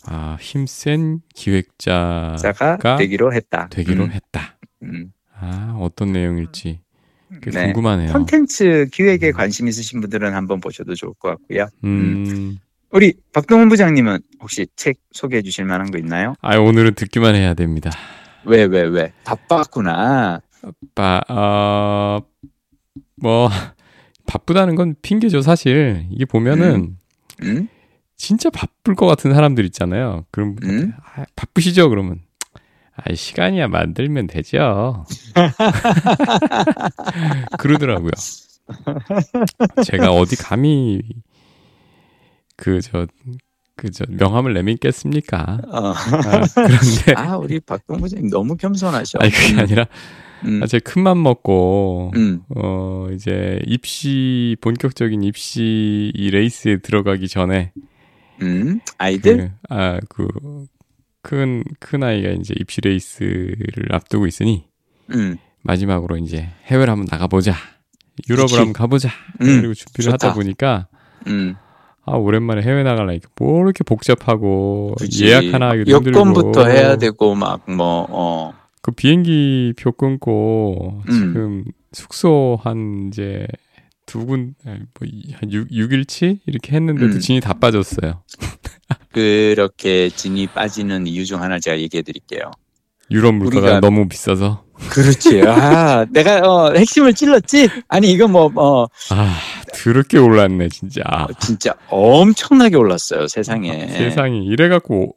아 0.07 0.37
힘센 0.41 1.21
기획자가 1.35 2.37
자가 2.37 2.97
되기로 2.99 3.33
했다. 3.33 3.69
되기로 3.71 4.05
음, 4.05 4.11
했다. 4.11 4.59
음. 4.83 5.13
아 5.39 5.77
어떤 5.81 6.13
내용일지 6.13 6.81
꽤 7.43 7.51
네. 7.51 7.67
궁금하네요. 7.67 8.13
콘텐츠 8.13 8.87
기획에 8.93 9.33
관심 9.33 9.67
있으신 9.69 10.01
분들은 10.01 10.35
한번 10.35 10.61
보셔도 10.61 10.95
좋을 10.95 11.15
것 11.15 11.31
같고요. 11.31 11.69
음, 11.85 12.59
우리 12.91 13.15
박동원 13.33 13.69
부장님은 13.69 14.19
혹시 14.41 14.67
책 14.77 14.97
소개해 15.13 15.43
주실 15.43 15.65
만한 15.65 15.91
거 15.91 15.99
있나요? 15.99 16.35
아 16.41 16.57
오늘은 16.59 16.95
듣기만 16.95 17.35
해야 17.35 17.55
됩니다. 17.55 17.91
왜, 18.45 18.65
왜, 18.65 18.83
왜? 18.83 19.13
바빴구나. 19.25 20.41
빠, 20.95 21.21
어, 21.29 22.21
뭐 23.17 23.49
바쁘다는 24.27 24.75
건 24.75 24.95
핑계죠 25.03 25.43
사실. 25.43 26.07
이게 26.11 26.25
보면은 26.25 26.97
음? 27.43 27.69
진짜 28.17 28.49
바쁠 28.51 28.95
것 28.95 29.07
같은 29.07 29.33
사람들 29.35 29.65
있잖아요. 29.67 30.25
그럼 30.31 30.57
음? 30.65 30.93
아, 31.15 31.25
바쁘시죠? 31.37 31.89
그러면 31.91 32.21
아 32.97 33.13
시간이야 33.15 33.69
만들면 33.69 34.29
되죠. 34.29 35.05
그러더라고요. 37.59 38.13
제가 39.85 40.11
어디 40.13 40.37
감히 40.37 41.03
그 42.57 42.81
저 42.81 43.07
그저 43.77 44.05
명함을 44.09 44.55
내밀겠습니까? 44.55 45.61
어. 45.69 45.89
아, 45.89 45.95
그런데 46.55 47.13
아, 47.17 47.37
우리 47.37 47.61
박동원 47.61 48.03
부장님 48.03 48.31
너무 48.31 48.57
겸손하셔. 48.57 49.19
아니 49.21 49.31
그게 49.33 49.61
아니라 49.61 49.87
음, 50.45 50.63
아, 50.63 50.67
제 50.67 50.79
큰맘 50.79 51.23
먹고 51.23 52.13
음, 52.17 52.43
어 52.55 53.09
이제 53.13 53.61
입시 53.67 54.57
본격적인 54.61 55.23
입시 55.23 56.13
이 56.15 56.31
레이스에 56.31 56.79
들어가기 56.79 57.29
전에 57.29 57.73
음. 58.43 58.81
아이들? 58.99 59.53
아, 59.69 59.99
그, 60.09 60.27
큰, 61.23 61.65
큰 61.81 62.03
아이가 62.03 62.31
이제 62.31 62.55
입시 62.59 62.81
레이스를 62.81 63.93
앞두고 63.93 64.27
있으니, 64.27 64.67
음, 65.11 65.37
마지막으로 65.63 66.17
이제 66.19 66.51
해외를 66.67 66.91
한번 66.93 67.07
나가보자. 67.11 67.55
유럽을 68.29 68.47
그치. 68.47 68.57
한번 68.57 68.73
가보자. 68.73 69.09
음, 69.41 69.61
그리고 69.61 69.75
준비를 69.75 70.13
좋다. 70.13 70.29
하다 70.29 70.35
보니까, 70.35 70.89
음. 71.27 71.57
아, 72.07 72.13
오랜만에 72.17 72.63
해외 72.63 72.83
나가려니까 72.83 73.29
뭐 73.37 73.63
이렇게 73.65 73.83
복잡하고, 73.85 74.95
그치. 74.99 75.27
예약 75.27 75.45
하나 75.55 75.71
하기도 75.71 75.91
힘들고. 75.97 76.19
여권부터 76.19 76.67
해야 76.69 76.97
되고, 76.97 77.35
막, 77.35 77.63
뭐, 77.71 78.07
어. 78.11 78.53
그 78.83 78.91
비행기 78.93 79.73
표 79.79 79.93
끊고, 79.93 81.01
음. 81.09 81.11
지금 81.13 81.65
숙소 81.93 82.59
한 82.63 83.09
이제 83.09 83.47
두 84.07 84.27
군, 84.27 84.55
아니, 84.67 84.81
뭐, 84.81 85.07
이- 85.11 85.33
한 85.33 85.51
6, 85.51 85.73
육일치 85.73 86.41
이렇게 86.47 86.73
했는데도 86.77 87.15
음. 87.15 87.21
진이 87.21 87.41
다 87.41 87.55
빠졌어요. 87.55 88.23
그렇게 89.13 90.09
진이 90.11 90.49
빠지는 90.49 91.07
이유 91.07 91.25
중 91.25 91.41
하나 91.41 91.59
제가 91.59 91.79
얘기해 91.79 92.03
드릴게요. 92.03 92.51
유럽 93.11 93.35
물가가 93.35 93.79
우리가- 93.79 93.81
너무 93.81 94.09
비싸서. 94.09 94.65
그렇지. 94.91 95.43
아, 95.47 96.05
내가, 96.11 96.39
어, 96.41 96.73
핵심을 96.75 97.15
찔렀지? 97.15 97.69
아니, 97.89 98.11
이거 98.13 98.27
뭐, 98.27 98.51
어, 98.57 98.87
아, 99.11 99.37
더럽게 99.73 100.19
올랐네, 100.19 100.69
진짜. 100.71 101.03
진짜 101.41 101.75
엄청나게 101.91 102.77
올랐어요, 102.77 103.29
세상에. 103.29 103.87
세상이 103.89 104.45
이래갖고 104.47 105.15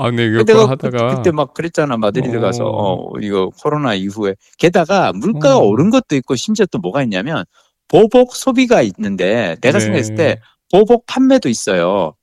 아, 0.00 0.10
네, 0.12 0.26
이거 0.26 0.44
내가 0.44 0.68
하다가 0.70 1.16
그, 1.16 1.22
때 1.22 1.32
막 1.32 1.54
그랬잖아 1.54 1.96
마드리드 1.96 2.36
어. 2.36 2.40
가서 2.40 2.64
어 2.64 3.10
이거 3.20 3.50
코로나 3.60 3.94
이후에 3.94 4.36
게다가 4.56 5.12
물가가 5.12 5.56
어. 5.58 5.64
오른 5.64 5.90
것도 5.90 6.14
있고 6.14 6.36
심지어 6.36 6.66
또 6.66 6.78
뭐가 6.78 7.02
있냐면 7.02 7.44
보복 7.88 8.36
소비가 8.36 8.80
있는데 8.82 9.56
내가 9.60 9.78
네. 9.80 9.84
생각했을 9.84 10.14
때 10.14 10.40
보복 10.70 11.04
판매도 11.06 11.48
있어요. 11.48 12.14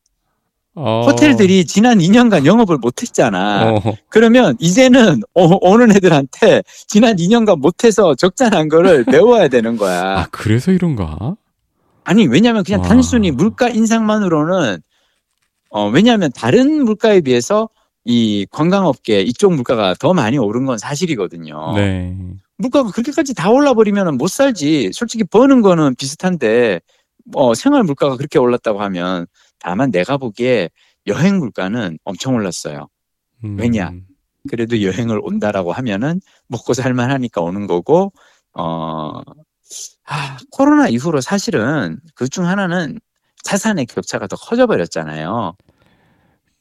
어, 0.76 1.04
호텔들이 1.06 1.66
지난 1.66 2.00
2년간 2.00 2.46
영업을 2.46 2.78
못했잖아. 2.78 3.72
어, 3.72 3.96
그러면 4.10 4.58
이제는 4.60 5.22
오, 5.34 5.70
오는 5.72 5.96
애들한테 5.96 6.64
지난 6.88 7.16
2년간 7.16 7.60
못해서 7.60 8.14
적자난 8.14 8.68
거를 8.68 9.06
메워야 9.10 9.48
되는 9.48 9.78
거야. 9.78 10.20
아 10.20 10.28
그래서 10.32 10.72
이런가? 10.72 11.36
아니 12.04 12.28
왜냐하면 12.28 12.64
그냥 12.64 12.82
와. 12.82 12.88
단순히 12.88 13.32
물가 13.32 13.70
인상만으로는 13.70 14.80
어 15.70 15.90
왜냐하면 15.90 16.30
다른 16.36 16.84
물가에 16.84 17.22
비해서 17.22 17.70
이 18.04 18.46
관광업계 18.52 19.22
이쪽 19.22 19.54
물가가 19.56 19.96
더 19.98 20.14
많이 20.14 20.38
오른 20.38 20.66
건 20.66 20.78
사실이거든요. 20.78 21.74
네. 21.76 22.16
물가가 22.58 22.92
그렇게까지 22.92 23.34
다 23.34 23.50
올라버리면 23.50 24.18
못 24.18 24.28
살지. 24.28 24.92
솔직히 24.94 25.24
버는 25.24 25.62
거는 25.62 25.96
비슷한데 25.96 26.82
어 27.34 27.56
생활 27.56 27.84
물가가 27.84 28.18
그렇게 28.18 28.40
올랐다고 28.40 28.82
하면 28.82 29.26
다만 29.60 29.92
내가 29.92 30.18
보기에 30.18 30.70
여행 31.08 31.38
물가는 31.40 31.98
엄청 32.04 32.36
올랐어요. 32.36 32.88
음, 33.44 33.58
왜냐? 33.60 33.92
그래도 34.50 34.82
여행을 34.82 35.20
온다라고 35.24 35.72
하면은 35.74 36.22
먹고 36.48 36.74
살만 36.74 37.12
하니까 37.12 37.42
오는 37.42 37.68
거고 37.68 38.14
어 38.54 39.22
아, 40.06 40.38
코로나 40.52 40.88
이후로 40.88 41.22
사실은 41.22 42.00
그 42.16 42.28
중 42.30 42.46
하나는 42.48 43.00
자산의 43.44 43.86
격차가 43.88 44.28
더 44.28 44.36
커져 44.36 44.68
버렸잖아요. 44.68 45.56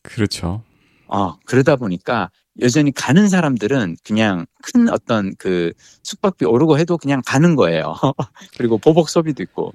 그렇죠. 0.02 0.62
어, 1.08 1.36
그러다 1.46 1.76
보니까 1.76 2.30
여전히 2.60 2.92
가는 2.92 3.28
사람들은 3.28 3.96
그냥 4.04 4.46
큰 4.62 4.88
어떤 4.88 5.34
그 5.38 5.72
숙박비 6.02 6.44
오르고 6.44 6.78
해도 6.78 6.96
그냥 6.98 7.20
가는 7.24 7.56
거예요. 7.56 7.94
그리고 8.56 8.78
보복 8.78 9.08
소비도 9.08 9.42
있고. 9.42 9.72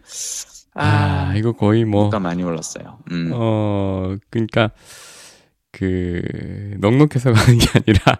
아, 0.75 1.29
아, 1.31 1.35
이거 1.35 1.51
거의 1.53 1.85
뭐 1.85 2.03
물가 2.03 2.19
많이 2.19 2.43
올랐어요. 2.43 2.99
음. 3.11 3.31
어, 3.33 4.15
그러니까 4.29 4.71
그 5.71 6.21
넉넉해서 6.79 7.31
가는 7.33 7.57
게 7.57 7.67
아니라 7.75 8.19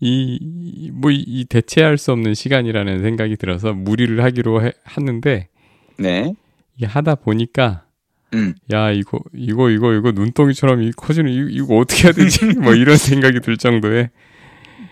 이뭐 0.00 1.10
이 1.10 1.44
대체할 1.48 1.98
수 1.98 2.12
없는 2.12 2.34
시간이라는 2.34 3.02
생각이 3.02 3.36
들어서 3.36 3.72
무리를 3.72 4.22
하기로 4.22 4.64
해, 4.64 4.72
하는데 4.84 5.48
네. 5.98 6.34
이게 6.76 6.86
하다 6.86 7.16
보니까 7.16 7.84
음. 8.34 8.54
야 8.72 8.90
이거 8.90 9.18
이거 9.34 9.70
이거 9.70 9.94
이거 9.94 10.12
눈덩이처럼 10.12 10.82
이 10.82 10.92
커지는 10.92 11.32
이, 11.32 11.52
이거 11.52 11.78
어떻게 11.78 12.04
해야 12.04 12.12
되지 12.12 12.44
뭐 12.60 12.74
이런 12.74 12.96
생각이 12.96 13.40
들 13.40 13.56
정도의 13.56 14.10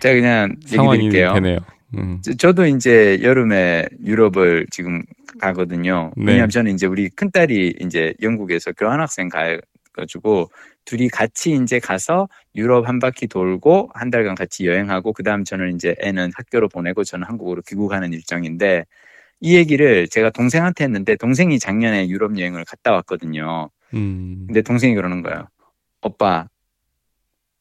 제가 0.00 0.14
그냥 0.14 0.56
상황이. 0.64 1.08
되네요. 1.10 1.58
음. 1.94 2.20
저- 2.22 2.34
저도 2.34 2.66
이제 2.66 3.18
여름에 3.22 3.86
유럽을 4.04 4.66
지금 4.70 5.02
가거든요. 5.40 6.12
네. 6.16 6.24
왜냐하면 6.26 6.50
저는 6.50 6.72
이제 6.74 6.86
우리 6.86 7.08
큰 7.08 7.30
딸이 7.30 7.76
이제 7.80 8.14
영국에서 8.22 8.72
교환학생 8.72 9.28
가가지고 9.28 10.50
둘이 10.84 11.08
같이 11.08 11.52
이제 11.62 11.78
가서 11.78 12.28
유럽 12.54 12.88
한 12.88 12.98
바퀴 12.98 13.26
돌고 13.26 13.90
한 13.94 14.10
달간 14.10 14.34
같이 14.34 14.66
여행하고 14.66 15.12
그 15.12 15.22
다음 15.22 15.44
저는 15.44 15.74
이제 15.74 15.94
애는 16.00 16.30
학교로 16.34 16.68
보내고 16.68 17.04
저는 17.04 17.26
한국으로 17.26 17.62
귀국하는 17.62 18.12
일정인데 18.12 18.84
이 19.40 19.54
얘기를 19.56 20.08
제가 20.08 20.30
동생한테 20.30 20.84
했는데 20.84 21.14
동생이 21.16 21.58
작년에 21.58 22.08
유럽 22.08 22.38
여행을 22.38 22.64
갔다 22.64 22.92
왔거든요. 22.92 23.70
음. 23.94 24.44
근데 24.46 24.62
동생이 24.62 24.94
그러는 24.94 25.22
거예요. 25.22 25.48
오빠 26.02 26.48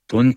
돈 0.08 0.34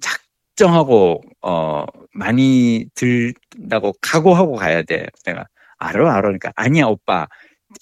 작정하고 0.58 1.22
어 1.42 1.84
많이 2.12 2.86
들다고 2.94 3.94
각오하고 4.00 4.56
가야 4.56 4.82
돼. 4.82 5.06
내가 5.24 5.46
알아 5.78 6.10
알아. 6.10 6.22
그러니까 6.22 6.52
아니야 6.56 6.86
오빠. 6.86 7.28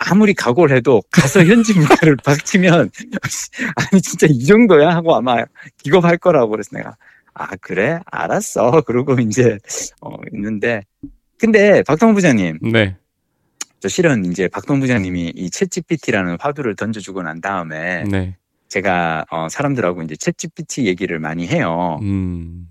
아무리 0.00 0.34
각오를 0.34 0.76
해도 0.76 1.00
가서 1.10 1.44
현지 1.44 1.72
물가를 1.72 2.16
박치면 2.24 2.90
아니 3.76 4.02
진짜 4.02 4.26
이 4.28 4.44
정도야 4.44 4.90
하고 4.90 5.14
아마 5.14 5.44
기겁할 5.78 6.18
거라고 6.18 6.50
그래서 6.50 6.76
내가 6.76 6.96
아 7.34 7.54
그래 7.60 8.00
알았어 8.06 8.82
그러고 8.86 9.14
이제 9.20 9.58
어 10.00 10.10
있는데 10.34 10.82
근데 11.38 11.82
박동 11.84 12.14
부장님 12.14 12.58
네. 12.72 12.96
저 13.78 13.88
실은 13.88 14.24
이제 14.24 14.48
박동 14.48 14.80
부장님이 14.80 15.32
이 15.36 15.50
챗GPT라는 15.50 16.40
화두를 16.40 16.74
던져주고 16.74 17.22
난 17.22 17.40
다음에 17.40 18.02
네. 18.10 18.36
제가 18.76 19.24
어, 19.30 19.48
사람들하고 19.48 20.02
이제 20.02 20.14
챗GPT 20.14 20.84
얘기를 20.84 21.18
많이 21.18 21.46
해요. 21.48 21.98
음. 22.02 22.68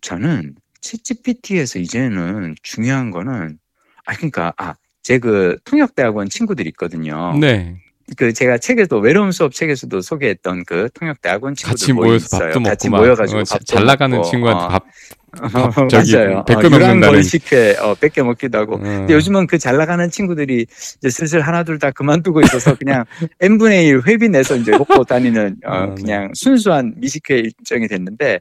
저는 0.00 0.54
챗GPT에서 0.80 1.80
이제는 1.80 2.54
중요한 2.62 3.10
거는 3.10 3.58
아 4.06 4.14
그러니까 4.14 4.52
아 4.56 4.74
제 5.02 5.18
그 5.18 5.56
통역대학원 5.64 6.28
친구들이 6.28 6.68
있거든요. 6.70 7.34
네. 7.38 7.76
그 8.16 8.32
제가 8.32 8.58
책에도 8.58 8.98
외로운 8.98 9.32
수업 9.32 9.54
책에서도 9.54 10.00
소개했던 10.00 10.64
그 10.66 10.88
통역대학원 10.94 11.54
친구들 11.54 11.72
같이 11.72 11.92
모여서 11.92 12.16
있어요. 12.36 12.40
밥도 12.48 12.60
먹고 12.60 12.70
같이 12.70 12.88
막 12.90 12.98
모여가지고 12.98 13.40
어, 13.40 13.44
잘 13.44 13.86
나가는 13.86 14.22
친구한테 14.22 14.64
어. 14.64 14.68
밥, 14.68 14.84
밥 15.32 15.88
저기 15.88 16.14
맞아요. 16.16 16.44
뺏겨 16.44 16.58
어, 16.58 16.70
먹는다는. 16.70 16.96
유랑벌식회 17.02 17.76
어, 17.78 17.94
뺏겨 17.94 18.24
먹기도 18.24 18.58
하고. 18.58 18.74
어. 18.74 18.78
근데 18.78 19.14
요즘은 19.14 19.46
그 19.46 19.58
잘 19.58 19.76
나가는 19.76 20.10
친구들이 20.10 20.66
이제 20.98 21.10
슬슬 21.10 21.40
하나 21.40 21.62
둘 21.64 21.78
다 21.78 21.90
그만두고 21.90 22.40
있어서 22.42 22.74
그냥 22.74 23.04
n분의 23.40 23.86
1 23.86 24.02
회비 24.06 24.28
내서 24.28 24.56
이제 24.56 24.70
먹고 24.72 25.04
다니는 25.04 25.56
어, 25.64 25.70
아, 25.70 25.86
네. 25.86 25.94
그냥 25.94 26.30
순수한 26.34 26.94
미식회 26.96 27.38
일정이 27.38 27.86
됐는데 27.88 28.40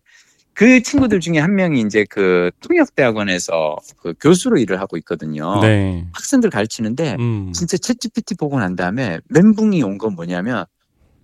그 0.54 0.82
친구들 0.82 1.20
중에 1.22 1.38
한 1.40 1.56
명이 1.56 1.80
이제 1.82 2.06
그 2.10 2.52
통역대학원에서 2.62 3.78
그 3.98 4.14
교수로 4.20 4.58
일을 4.58 4.82
하고 4.82 4.98
있거든요. 4.98 5.62
네. 5.62 6.06
학생들 6.14 6.50
가르치는데 6.50 7.16
음. 7.20 7.52
진짜 7.54 7.78
챗 7.78 7.98
GPT 8.00 8.36
보고 8.36 8.60
난 8.60 8.76
다음에 8.76 9.20
멘붕이 9.30 9.82
온 9.84 9.98
건 9.98 10.16
뭐냐면 10.16 10.66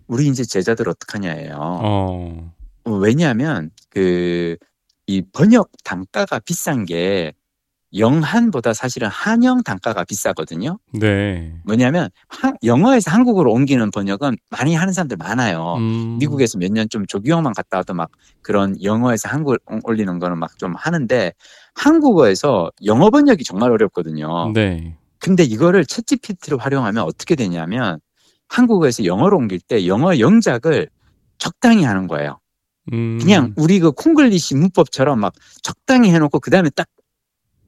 우리 0.08 0.28
이제 0.28 0.44
제자들 0.46 0.88
어떡하냐예요. 0.88 1.56
어. 1.60 2.54
어, 2.86 2.92
왜냐하면 2.92 3.72
그 3.90 4.56
이 5.08 5.22
번역 5.34 5.70
단가가 5.84 6.40
비싼 6.40 6.86
게 6.86 7.34
영한보다 7.98 8.74
사실은 8.74 9.08
한영 9.08 9.64
단가가 9.64 10.04
비싸거든요. 10.04 10.80
네. 10.94 11.54
뭐냐면 11.64 12.10
하- 12.28 12.52
영어에서 12.64 13.10
한국어로 13.12 13.54
옮기는 13.54 13.90
번역은 13.92 14.36
많이 14.50 14.76
하는 14.76 14.92
사람들 14.92 15.16
많아요. 15.18 15.76
음. 15.78 16.18
미국에서 16.20 16.58
몇 16.58 16.72
년 16.74 16.90
좀 16.90 17.06
조기영만 17.06 17.54
갔다 17.54 17.78
와도 17.78 17.94
막 17.94 18.10
그런 18.42 18.76
영어에서 18.84 19.30
한국 19.30 19.58
올리는 19.84 20.20
거는 20.20 20.38
막 20.40 20.58
좀 20.58 20.74
하는데 20.76 21.32
한국어에서 21.76 22.72
영어 22.86 23.10
번역이 23.12 23.44
정말 23.44 23.72
어렵거든요. 23.72 24.52
네. 24.54 24.98
근데 25.20 25.44
이거를 25.44 25.86
챗GPT를 25.86 26.60
활용하면 26.60 27.04
어떻게 27.04 27.36
되냐면 27.36 28.00
한국어에서 28.50 29.06
영어로 29.06 29.38
옮길 29.38 29.60
때 29.60 29.88
영어 29.88 30.20
영작을 30.20 30.90
적당히 31.38 31.84
하는 31.84 32.08
거예요. 32.08 32.40
음. 32.94 33.20
그냥 33.22 33.54
우리 33.56 33.80
그 33.80 33.92
콩글리시 33.92 34.56
문법처럼 34.56 35.20
막 35.20 35.34
적당히 35.62 36.12
해놓고 36.12 36.40
그 36.40 36.52
다음에 36.52 36.70
딱 36.70 36.88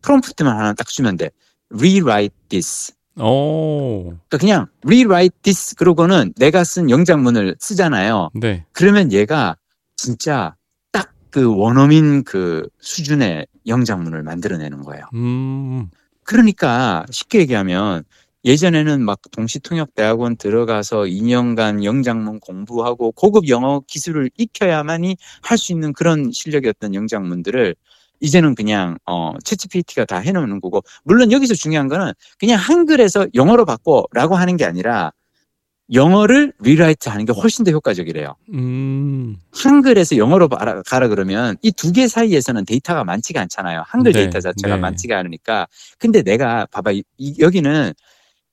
프롬프트만 0.01 0.55
하나 0.55 0.73
딱 0.73 0.87
주면 0.87 1.17
돼. 1.17 1.31
rewrite 1.69 2.35
this. 2.49 2.93
오. 3.19 4.13
그러니까 4.29 4.37
그냥 4.37 4.67
rewrite 4.85 5.35
this 5.41 5.75
그러고는 5.75 6.33
내가 6.37 6.63
쓴 6.63 6.89
영작문을 6.89 7.55
쓰잖아요. 7.59 8.29
네. 8.35 8.65
그러면 8.73 9.11
얘가 9.11 9.55
진짜 9.95 10.55
딱 10.91 11.11
그 11.37 11.55
원어민 11.55 12.23
그 12.23 12.67
수준의 12.79 13.45
영작문을 13.67 14.23
만들어내는 14.23 14.81
거예요. 14.81 15.03
음. 15.13 15.89
그러니까 16.23 17.05
쉽게 17.11 17.39
얘기하면 17.41 18.03
예전에는 18.47 19.03
막 19.03 19.19
동시통역대학원 19.31 20.37
들어가서 20.37 21.05
2년간 21.05 21.83
영작문 21.83 22.39
공부하고 22.39 23.11
고급 23.11 23.49
영어 23.49 23.81
기술을 23.85 24.29
익혀야만이 24.37 25.17
할 25.41 25.57
수 25.57 25.73
있는 25.73 25.91
그런 25.91 26.31
실력이었던 26.31 26.93
영작문들을 26.95 27.75
이제는 28.21 28.55
그냥 28.55 28.97
어 29.05 29.33
챗GPT가 29.43 30.07
다 30.07 30.17
해놓는 30.19 30.61
거고 30.61 30.81
물론 31.03 31.31
여기서 31.33 31.55
중요한 31.55 31.87
거는 31.89 32.13
그냥 32.39 32.57
한글에서 32.59 33.27
영어로 33.35 33.65
바꿔라고 33.65 34.35
하는 34.35 34.55
게 34.55 34.63
아니라 34.65 35.11
영어를 35.93 36.53
rewrite 36.59 37.09
하는 37.09 37.25
게 37.25 37.33
훨씬 37.33 37.63
더 37.65 37.71
효과적이래요. 37.71 38.35
음. 38.53 39.35
한글에서 39.53 40.17
영어로 40.17 40.47
가라, 40.49 40.81
가라 40.83 41.07
그러면 41.09 41.57
이 41.63 41.71
두 41.71 41.91
개 41.93 42.07
사이에서는 42.07 42.65
데이터가 42.65 43.03
많지가 43.03 43.41
않잖아요. 43.41 43.83
한글 43.85 44.13
네, 44.13 44.21
데이터 44.21 44.39
자체가 44.39 44.75
네. 44.75 44.81
많지가 44.81 45.17
않으니까. 45.17 45.67
근데 45.99 46.23
내가 46.23 46.65
봐봐 46.71 46.91
이- 46.91 47.03
이- 47.17 47.35
여기는 47.39 47.93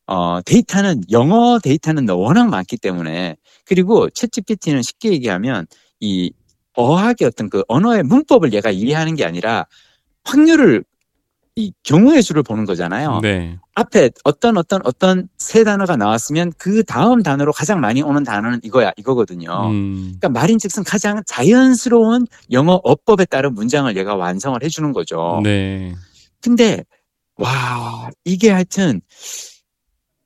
어 0.07 0.41
데이터는 0.43 1.03
영어 1.11 1.59
데이터는 1.59 2.09
워낙 2.11 2.49
많기 2.49 2.77
때문에 2.77 3.37
그리고 3.65 4.09
챗GPT는 4.09 4.83
쉽게 4.83 5.13
얘기하면 5.13 5.67
이 6.01 6.33
어학의 6.75 7.27
어떤 7.27 7.49
그 7.49 7.63
언어의 7.69 8.03
문법을 8.03 8.53
얘가 8.53 8.71
이해하는 8.71 9.15
게 9.15 9.25
아니라 9.25 9.67
확률을 10.25 10.85
이 11.57 11.73
경우의 11.85 12.23
수를 12.23 12.43
보는 12.43 12.65
거잖아요. 12.65 13.21
네. 13.23 13.59
앞에 13.77 14.11
어떤 14.25 14.57
어떤 14.57 14.81
어떤 14.85 15.29
세 15.39 15.63
단어가 15.63 15.97
나왔으면 15.97 16.53
그 16.59 16.83
다음 16.83 17.23
단어로 17.23 17.53
가장 17.53 17.81
많이 17.81 18.03
오는 18.03 18.25
단어는 18.25 18.61
이거야 18.65 18.93
이거거든요. 18.97 19.71
음. 19.71 20.15
그러니까 20.19 20.29
말인즉슨 20.31 20.83
가장 20.83 21.23
자연스러운 21.27 22.27
영어 22.51 22.81
어법에 22.83 23.25
따른 23.27 23.55
문장을 23.55 23.97
얘가 23.97 24.17
완성을 24.17 24.61
해주는 24.63 24.93
거죠. 24.93 25.41
네. 25.45 25.95
근데 26.41 26.85
와 27.37 28.11
이게 28.25 28.51
하여튼 28.51 29.01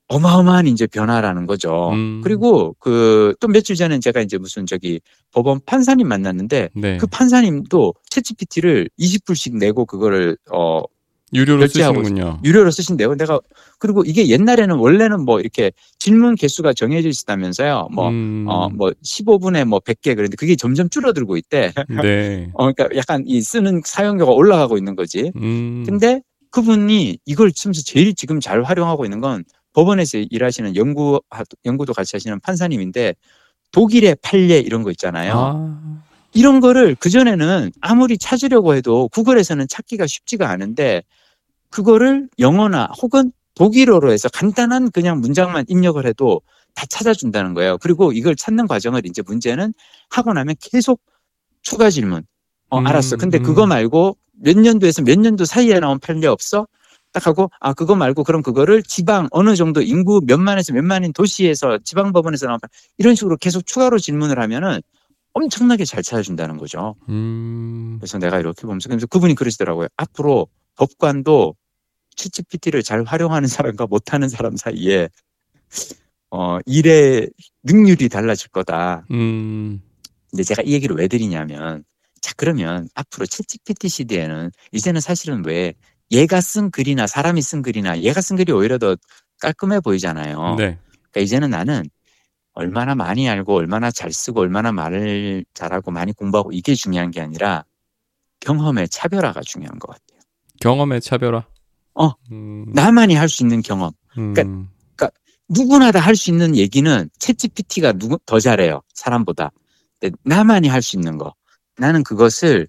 어마어마한 0.09 0.67
이제 0.67 0.87
변화라는 0.87 1.47
거죠. 1.47 1.91
음. 1.93 2.21
그리고 2.25 2.75
그 2.79 3.35
또 3.41 3.49
며칠 3.49 3.77
전에 3.77 3.99
제가 4.01 4.21
이제 4.21 4.39
무슨 4.39 4.67
저기 4.67 5.01
법원 5.33 5.61
판사님 5.65 6.09
만났는데 6.09 6.71
네. 6.75 6.97
그 6.99 7.07
판사님도 7.07 7.95
챗GPT를 8.11 8.89
20불씩 8.99 9.57
내고 9.59 9.85
그거를 9.85 10.37
어 10.51 10.83
유료로 11.35 11.67
쓰시는군요. 11.67 12.41
유료로 12.43 12.71
쓰신대요. 12.71 13.15
내가 13.17 13.39
그리고 13.79 14.03
이게 14.03 14.29
옛날에는 14.29 14.77
원래는 14.77 15.27
뭐 15.27 15.41
이렇게 15.41 15.73
질문 15.99 16.35
개수가 16.37 16.73
정해져 16.73 17.11
있었다면서요. 17.11 17.89
뭐 17.93 18.09
음. 18.09 18.47
어, 18.49 18.71
뭐 18.71 18.91
15분에 19.05 19.67
뭐 19.67 19.79
100개 19.79 20.17
그런데 20.17 20.37
그게 20.37 20.57
점점 20.57 20.89
줄어들고 20.89 21.37
있대. 21.37 21.73
네. 22.03 22.49
어, 22.55 22.73
그러니까 22.73 22.97
약간 22.97 23.25
이 23.27 23.43
쓰는 23.43 23.83
사용료가 23.85 24.33
올라가고 24.33 24.79
있는 24.79 24.97
거지. 24.97 25.31
음. 25.37 25.85
근데 25.87 26.23
그분이 26.51 27.19
이걸 27.27 27.53
지금서 27.53 27.83
제일 27.83 28.15
지금 28.15 28.41
잘 28.41 28.63
활용하고 28.63 29.05
있는 29.05 29.21
건 29.21 29.45
법원에서 29.75 30.19
일하시는 30.19 30.77
연구, 30.77 31.21
연구도 31.65 31.93
같이 31.93 32.17
하시는 32.17 32.39
판사님인데 32.41 33.15
독일의 33.73 34.17
판례 34.23 34.59
이런 34.59 34.83
거 34.83 34.91
있잖아요. 34.91 35.35
아. 35.37 36.03
이런 36.35 36.61
거를 36.61 36.95
그 36.99 37.11
전에는 37.11 37.73
아무리 37.81 38.19
찾으려고 38.19 38.75
해도 38.75 39.09
구글에서는 39.09 39.67
찾기가 39.69 40.07
쉽지가 40.07 40.49
않은데 40.49 41.03
그거를 41.71 42.29
영어나 42.39 42.89
혹은 43.03 43.33
독일어로 43.55 44.13
해서 44.13 44.29
간단한 44.29 44.91
그냥 44.93 45.21
문장만 45.21 45.65
입력을 45.69 46.05
해도 46.07 46.41
다 46.75 46.87
찾아준다는 46.89 47.55
거예요. 47.55 47.77
그리고 47.79 48.13
이걸 48.13 48.37
찾는 48.37 48.69
과정을 48.69 49.05
이제 49.05 49.23
문제는 49.23 49.75
하고 50.11 50.33
나면 50.33 50.55
계속 50.61 51.01
추가 51.63 51.91
질문. 51.91 52.23
어, 52.71 52.79
음, 52.79 52.87
알았어. 52.87 53.17
근데 53.17 53.39
음. 53.39 53.43
그거 53.43 53.67
말고 53.67 54.17
몇 54.41 54.57
년도에서 54.57 55.03
몇 55.03 55.19
년도 55.19 55.45
사이에 55.45 55.81
나온 55.81 55.99
판례 55.99 56.29
없어? 56.29 56.69
딱 57.19 57.27
하고, 57.27 57.51
아, 57.59 57.73
그거 57.73 57.97
말고 57.97 58.23
그럼 58.23 58.43
그거를 58.43 58.83
지방 58.83 59.29
어느 59.33 59.57
정도 59.57 59.83
인구 59.83 60.21
몇만에서 60.25 60.73
몇만인 60.73 61.13
도시에서 61.13 61.79
지방 61.83 62.13
법원에서 62.13 62.47
나온 62.47 62.61
판 62.61 62.69
이런 62.97 63.17
식으로 63.17 63.37
계속 63.37 63.67
추가로 63.67 63.99
질문을 63.99 64.39
하면은 64.39 64.81
엄청나게 65.33 65.85
잘 65.85 66.03
찾아준다는 66.03 66.57
거죠. 66.57 66.95
음. 67.09 67.97
그래서 68.01 68.19
내가 68.19 68.39
이렇게 68.39 68.63
보면서 68.63 68.89
그래서 68.89 69.07
그분이 69.07 69.35
그러시더라고요. 69.35 69.89
앞으로 69.97 70.47
법관도 70.77 71.55
챗GPT를 72.17 72.85
잘 72.85 73.03
활용하는 73.03 73.49
사람과 73.49 73.87
못하는 73.87 74.29
사람 74.29 74.57
사이에 74.57 75.09
어, 76.31 76.59
일의 76.67 77.31
능률이 77.65 78.09
달라질 78.09 78.49
거다. 78.51 79.07
음. 79.11 79.83
근데 80.31 80.43
제가 80.45 80.63
이 80.63 80.73
얘기를 80.73 80.95
왜 80.97 81.09
드리냐면 81.09 81.85
자 82.21 82.33
그러면 82.37 82.89
앞으로 82.95 83.27
챗GPT 83.27 83.89
시대에는 83.89 84.51
이제는 84.73 85.01
사실은 85.01 85.45
왜 85.45 85.75
얘가 86.11 86.41
쓴 86.41 86.71
글이나 86.71 87.07
사람이 87.07 87.43
쓴 87.43 87.63
글이나 87.63 88.01
얘가 88.01 88.21
쓴 88.21 88.37
글이 88.37 88.53
오히려 88.53 88.79
더 88.79 88.97
깔끔해 89.41 89.81
보이잖아요. 89.81 90.55
네. 90.57 90.79
그러니까 91.11 91.21
이제는 91.21 91.51
나는 91.51 91.85
얼마나 92.55 92.95
많이 92.95 93.29
알고 93.29 93.55
얼마나 93.55 93.91
잘 93.91 94.13
쓰고 94.13 94.41
얼마나 94.41 94.73
말을 94.73 95.45
잘하고 95.55 95.91
많이 95.91 96.13
공부하고 96.13 96.51
이게 96.53 96.75
중요한 96.75 97.11
게 97.11 97.21
아니라 97.21 97.65
경험의 98.41 98.89
차별화가 98.89 99.41
중요한 99.43 99.79
것 99.79 99.89
같아요. 99.93 100.21
경험의 100.61 101.01
차별화. 101.01 101.45
어. 101.95 102.11
음. 102.33 102.67
나만이 102.73 103.15
할 103.15 103.29
수 103.29 103.43
있는 103.45 103.63
경험. 103.63 103.93
음. 104.19 104.69
누구나 105.51 105.91
다 105.93 105.99
할 106.01 106.15
수 106.15 106.31
있는 106.31 106.55
얘기는 106.57 107.09
챗GPT가 107.19 107.99
누구 107.99 108.19
더 108.27 108.39
잘해요. 108.39 108.83
사람보다. 108.93 109.51
근데 109.99 110.15
나만이 110.23 110.69
할 110.69 110.83
수 110.83 110.97
있는 110.97 111.17
거. 111.17 111.33
나는 111.79 112.03
그것을 112.05 112.69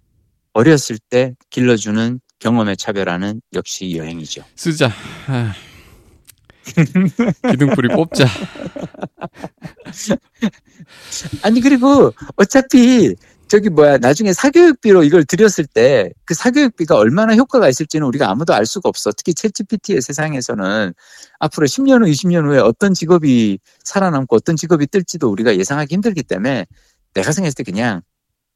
어렸을 0.54 0.98
때 1.10 1.36
길러주는 1.50 2.22
경험의 2.40 2.78
차별화는 2.78 3.42
역시 3.54 3.96
여행이죠. 3.96 4.44
쓰자. 4.56 4.92
아. 5.28 5.54
기둥뿌리 7.52 7.90
뽑자. 7.96 8.26
아니 11.42 11.62
그리고 11.62 12.14
어차피 12.36 13.16
저기 13.48 13.70
뭐야 13.70 13.98
나중에 13.98 14.34
사교육비로 14.34 15.04
이걸 15.04 15.24
들였을 15.26 15.66
때 15.66 16.12
그 16.26 16.36
사교육비가 16.36 16.96
얼마나 16.96 17.36
효과가 17.36 17.68
있을지는 17.70 18.06
우리가 18.06 18.30
아무도 18.30 18.54
알 18.54 18.68
수가 18.68 18.88
없어. 18.88 19.12
특히 19.12 19.34
챗GPT의 19.34 20.02
세상에서는 20.02 20.94
앞으로 21.40 21.66
10년 21.66 22.04
후, 22.04 22.12
20년 22.12 22.46
후에 22.46 22.60
어떤 22.60 22.94
직업이 22.94 23.58
살아남고 23.84 24.36
어떤 24.36 24.56
직업이 24.56 24.86
뜰지도 24.86 25.28
우리가 25.32 25.58
예상하기 25.58 25.92
힘들기 25.92 26.22
때문에 26.22 26.68
내가 27.16 27.32
생각했을 27.32 27.56
때 27.56 27.64
그냥 27.64 28.02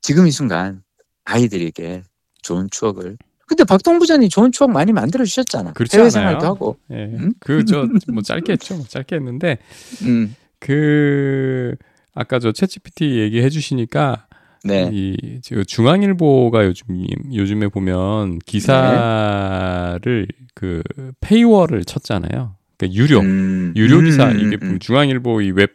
지금 0.03 0.27
이 0.27 0.31
순간 0.31 0.83
아이들에게 1.25 2.03
좋은 2.43 2.67
추억을 2.69 3.17
근데 3.53 3.63
박동 3.65 3.99
부장님 3.99 4.29
좋은 4.29 4.51
추억 4.51 4.71
많이 4.71 4.91
만들어 4.91 5.23
주셨잖아. 5.25 5.73
그렇지 5.73 5.95
해외 5.95 6.07
않아요? 6.07 6.09
생활도 6.09 6.45
하고. 6.45 6.77
예. 6.91 7.05
음? 7.05 7.33
그저 7.39 7.87
뭐 8.11 8.21
짧게 8.23 8.53
했죠. 8.53 8.75
뭐 8.75 8.85
짧게 8.87 9.15
했는데 9.15 9.59
음. 10.03 10.35
그 10.59 11.75
아까 12.15 12.39
저 12.39 12.51
챗GPT 12.51 13.17
얘기해 13.19 13.49
주시니까 13.49 14.27
네. 14.63 14.89
이 14.91 15.41
중앙일보가 15.67 16.65
요즘 16.65 16.85
요즘에 17.33 17.67
보면 17.67 18.39
기사를 18.39 20.27
그 20.55 20.81
페이월을 21.19 21.83
쳤잖아요. 21.83 22.55
그러니까 22.77 22.97
유료 22.97 23.19
음. 23.19 23.73
유료 23.75 24.01
기사 24.01 24.29
음, 24.29 24.39
이게 24.39 24.57
음, 24.61 24.71
음. 24.73 24.79
중앙일보 24.79 25.41
이웹웹 25.41 25.71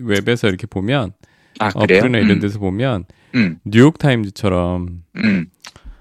웹에서 0.00 0.48
이렇게 0.48 0.66
보면 0.66 1.12
아, 1.58 1.70
그래요? 1.70 1.98
어플이나 1.98 2.18
이런 2.18 2.32
음, 2.32 2.40
데서 2.40 2.58
보면 2.58 3.04
음. 3.34 3.58
뉴욕 3.64 3.98
타임즈처럼 3.98 5.02
음. 5.16 5.46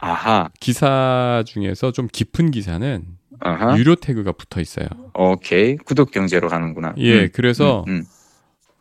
아하. 0.10 0.50
기사 0.60 1.44
중에서 1.48 1.92
좀 1.92 2.08
깊은 2.12 2.52
기사는 2.52 3.04
아하. 3.40 3.78
유료 3.78 3.96
태그가 3.96 4.32
붙어 4.34 4.62
있어요. 4.62 4.88
오케이. 5.14 5.78
구독 5.78 6.12
경제로 6.12 6.48
가는구나. 6.48 6.94
예, 6.98 7.24
음. 7.24 7.30
그래서 7.34 7.84
음. 7.88 8.04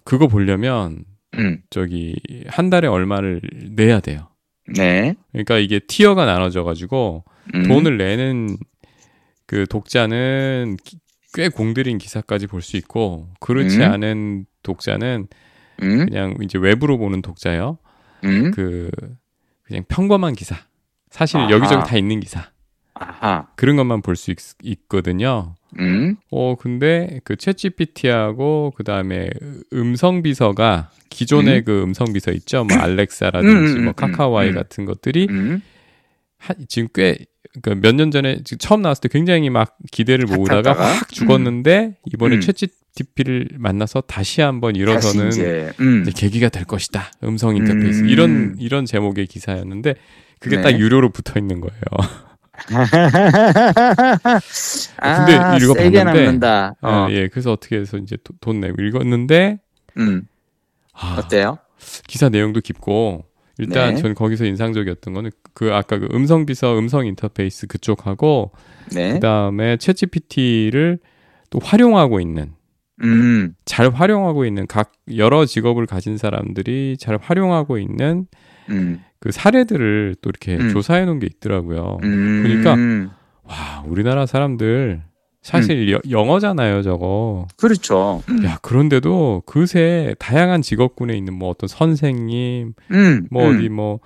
그거 0.05 0.29
보려면 0.29 1.05
음. 1.39 1.63
저기 1.71 2.15
한 2.49 2.69
달에 2.71 2.87
얼마를 2.89 3.41
내야 3.75 4.01
돼요. 4.01 4.29
네. 4.77 5.15
그러니까 5.33 5.59
이게 5.59 5.79
티어가 5.81 6.25
나눠져 6.27 6.63
가지고 6.65 7.25
음. 7.55 7.67
돈을 7.69 7.97
내는 7.99 8.57
그 9.47 9.67
독자는 9.67 10.77
기- 10.85 10.99
꽤 11.35 11.49
공들인 11.49 11.99
기사까지 11.99 12.47
볼 12.47 12.61
수 12.63 12.77
있고 12.77 13.29
그렇지 13.41 13.79
음. 13.79 13.83
않은 13.83 14.47
독자는 14.63 15.27
음. 15.83 16.07
그냥 16.07 16.37
이제 16.43 16.59
웹으로 16.59 16.97
보는 16.99 17.23
독자요. 17.23 17.79
음. 18.25 18.53
그 18.53 18.91
그냥 19.65 19.85
평범한 19.89 20.35
기사. 20.35 20.55
사실 21.15 21.37
아하. 21.39 21.51
여기저기 21.51 21.87
다 21.89 21.97
있는 21.97 22.19
기사. 22.21 22.51
아하. 22.95 23.47
그런 23.57 23.77
것만 23.77 24.03
볼 24.03 24.17
수 24.17 24.33
있거든요. 24.63 25.55
음. 25.79 26.17
어 26.31 26.57
근데 26.59 27.21
그 27.25 27.35
챗GPT하고 27.37 28.75
그 28.75 28.83
다음에 28.85 29.31
음성 29.73 30.23
비서가 30.23 30.91
기존의 31.11 31.59
음. 31.61 31.65
그 31.65 31.83
음성 31.83 32.13
비서 32.13 32.33
있죠, 32.33 32.65
뭐 32.65 32.77
알렉사라든지 32.79 33.73
음, 33.75 33.79
음, 33.79 33.85
뭐 33.85 33.93
음, 33.93 33.95
카카오아이 33.95 34.49
음. 34.51 34.55
같은 34.55 34.85
것들이 34.85 35.29
음. 35.31 35.63
한- 36.39 36.57
지금 36.69 36.89
꽤 36.95 37.19
그러니까 37.63 37.87
몇년 37.89 38.11
전에 38.11 38.41
지금 38.45 38.59
처음 38.59 38.83
나왔을 38.83 39.03
때 39.03 39.09
굉장히 39.09 39.51
막 39.51 39.77
기대를 39.93 40.27
모으다가? 40.27 40.73
확 40.73 41.09
죽었는데 41.09 41.97
이번에 42.13 42.37
음. 42.37 42.41
챗GPT를 42.41 43.55
만나서 43.59 44.01
다시 44.03 44.41
한번 44.41 44.73
다시 44.75 44.81
일어서는 44.83 45.29
이제 45.29 45.73
음. 45.81 46.03
이제 46.03 46.11
계기가 46.15 46.49
될 46.49 46.65
것이다. 46.65 47.11
음성 47.23 47.55
인터페이스 47.57 48.03
음. 48.03 48.09
이런 48.09 48.57
이런 48.59 48.85
제목의 48.87 49.27
기사였는데 49.27 49.95
그게 50.45 50.57
네. 50.57 50.63
딱 50.63 50.79
유료로 50.79 51.11
붙어 51.11 51.39
있는 51.41 51.61
거예요. 51.61 51.81
아, 54.99 55.25
근데 55.25 55.37
읽어봤는데- 55.65 55.77
세게 55.77 56.05
남는다. 56.05 56.75
어. 56.83 57.07
예, 57.11 57.29
그래서 57.29 57.53
어떻게 57.53 57.77
해서 57.79 57.97
이제 57.99 58.17
도- 58.23 58.35
돈 58.41 58.61
내고 58.61 58.81
읽었는데 58.83 59.59
음. 59.99 60.23
아, 60.93 61.17
어때요? 61.19 61.59
기사 62.07 62.29
내용도 62.29 62.61
깊고 62.61 63.25
일단 63.59 63.95
네. 63.95 64.01
전 64.01 64.15
거기서 64.15 64.45
인상적이었던 64.45 65.15
거는 65.15 65.31
그 65.55 65.73
아까 65.73 65.99
그 65.99 66.09
음성 66.13 66.47
비서 66.47 66.79
음성 66.79 67.07
인터페이스 67.07 67.67
그쪽하고 67.69 68.53
네. 68.93 69.15
그다음에 69.15 69.77
챗GPT를 69.77 70.99
또 71.51 71.59
활용하고 71.63 72.21
있는 72.21 72.53
음. 73.03 73.55
잘 73.65 73.91
활용하고 73.91 74.45
있는 74.45 74.67
각 74.67 74.93
여러 75.17 75.45
직업을 75.45 75.87
가진 75.87 76.17
사람들이 76.19 76.97
잘 76.99 77.19
활용하고 77.21 77.79
있는 77.79 78.27
음. 78.71 79.03
그 79.21 79.31
사례들을 79.33 80.17
또 80.23 80.29
이렇게 80.31 80.57
음. 80.57 80.71
조사해 80.71 81.05
놓은 81.07 81.19
게 81.19 81.27
있더라고요. 81.27 81.99
음. 82.03 82.43
그러니까 82.45 83.11
와, 83.45 83.83
우리나라 83.87 84.27
사람들 84.27 85.03
사실 85.43 85.93
여- 85.93 86.01
영어잖아요, 86.09 86.83
저거. 86.83 87.47
그렇죠. 87.59 88.23
야, 88.45 88.59
그런데도 88.63 89.43
그새 89.45 90.15
다양한 90.19 90.63
직업군에 90.63 91.15
있는 91.17 91.35
뭐 91.35 91.51
어떤 91.51 91.69
선생님, 91.69 92.73
음. 92.91 93.27
뭐 93.31 93.49
음. 93.51 93.57
어디 93.59 93.69
뭐 93.69 94.01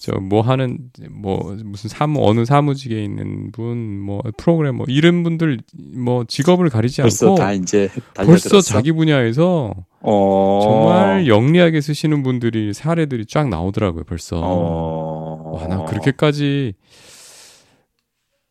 저 0.00 0.12
뭐 0.20 0.42
하는 0.42 0.90
뭐 1.10 1.56
무슨 1.64 1.88
사무 1.88 2.28
어느 2.28 2.44
사무직에 2.44 3.02
있는 3.02 3.50
분 3.52 4.00
뭐 4.04 4.20
프로그래머 4.36 4.84
이런 4.88 5.22
분들 5.22 5.58
뭐 5.96 6.24
직업을 6.24 6.68
가리지 6.68 7.00
벌써 7.00 7.26
않고 7.28 7.36
다 7.38 7.52
이제 7.52 7.88
벌써 8.14 8.48
달려들었어? 8.48 8.60
자기 8.60 8.92
분야에서 8.92 9.72
어. 10.00 10.60
정말 10.62 11.26
영리하게 11.26 11.80
쓰시는 11.80 12.22
분들이 12.22 12.74
사례들이 12.74 13.24
쫙 13.26 13.48
나오더라고요 13.48 14.04
벌써 14.04 14.40
어. 14.42 15.52
와나 15.58 15.84
그렇게까지 15.86 16.74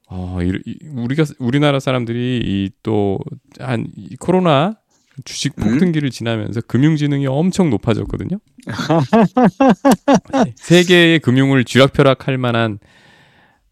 어 0.10 0.39
이, 0.41 0.51
이- 0.65 0.77
우리가 0.95 1.23
우리나라 1.39 1.79
사람들이 1.79 2.41
이 2.43 2.69
또 2.84 3.19
한 3.60 3.88
코로나 4.19 4.77
주식 5.26 5.54
음? 5.60 5.63
폭등기를 5.63 6.10
지나면서 6.10 6.62
금융지능이 6.62 7.28
엄청 7.28 7.69
높아졌거든요. 7.69 8.39
세계의 10.56 11.19
금융을 11.19 11.63
쥐락펴락할 11.65 12.38
만한 12.38 12.80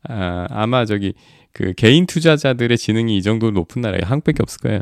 아, 0.07 0.47
아마 0.49 0.85
저기 0.85 1.13
그 1.53 1.73
개인 1.73 2.05
투자자들의 2.05 2.77
지능이 2.77 3.17
이 3.17 3.21
정도 3.21 3.51
높은 3.51 3.81
나라가 3.81 4.07
한국밖에 4.07 4.41
없을 4.41 4.61
거예요. 4.61 4.81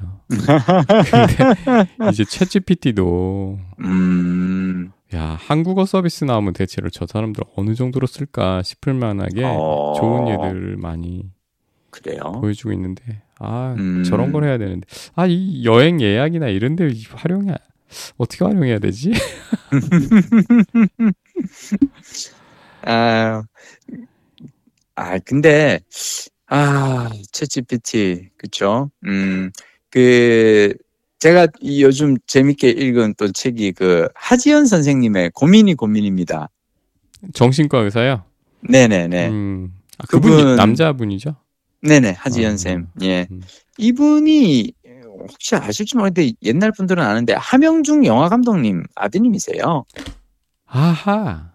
근데 1.98 2.12
이제 2.12 2.24
챗GPT도 2.24 3.58
음. 3.82 4.91
야 5.15 5.38
한국어 5.39 5.86
서비스 5.86 6.26
나오면 6.26 6.54
대체로 6.54 6.89
저 6.89 7.08
사람들 7.08 7.43
어느 7.56 7.74
정도로 7.74 8.06
쓸까 8.06 8.62
싶을 8.62 8.93
만하게 8.93 9.43
어. 9.45 9.93
좋은 9.98 10.28
예들을 10.28 10.78
많이 10.78 11.32
그래요. 11.91 12.19
보여주고 12.41 12.71
있는데 12.73 13.21
아 13.39 13.73
음. 13.78 14.04
저런 14.04 14.32
걸 14.32 14.43
해야 14.45 14.58
되는데 14.58 14.86
아 15.15 15.25
이 15.28 15.63
여행 15.65 15.99
예약이나 16.02 16.47
이런데 16.47 16.89
활용해 17.12 17.54
어떻게 18.17 18.45
활용해야 18.45 18.80
되지? 18.80 19.12
아, 22.86 23.43
아, 24.95 25.19
근데, 25.19 25.80
아, 26.47 27.10
챗GPT, 27.32 28.30
그쵸? 28.38 28.89
음, 29.06 29.52
그, 29.89 30.73
제가 31.19 31.47
이 31.62 31.84
요즘 31.84 32.15
재밌게 32.28 32.69
읽은 32.69 33.15
또 33.17 33.32
책이 33.32 33.73
그, 33.73 34.08
하지연 34.15 34.65
선생님의 34.65 35.32
고민이 35.34 35.75
고민입니다. 35.75 36.49
정신과 37.34 37.80
의사요. 37.80 38.23
네네네. 38.62 39.30
음, 39.30 39.73
아, 39.97 40.06
그분이 40.08 40.36
그분- 40.36 40.56
남자분이죠? 40.56 41.36
네네, 41.81 42.15
하지연 42.17 42.53
아, 42.53 42.57
쌤. 42.57 42.87
예. 43.01 43.27
음. 43.31 43.41
이분이, 43.77 44.73
혹시 45.19 45.55
아실지 45.55 45.97
모르겠는데, 45.97 46.35
옛날 46.43 46.71
분들은 46.71 47.03
아는데, 47.03 47.33
하명중 47.33 48.05
영화 48.05 48.29
감독님 48.29 48.83
아드님이세요. 48.95 49.85
아하. 50.65 51.51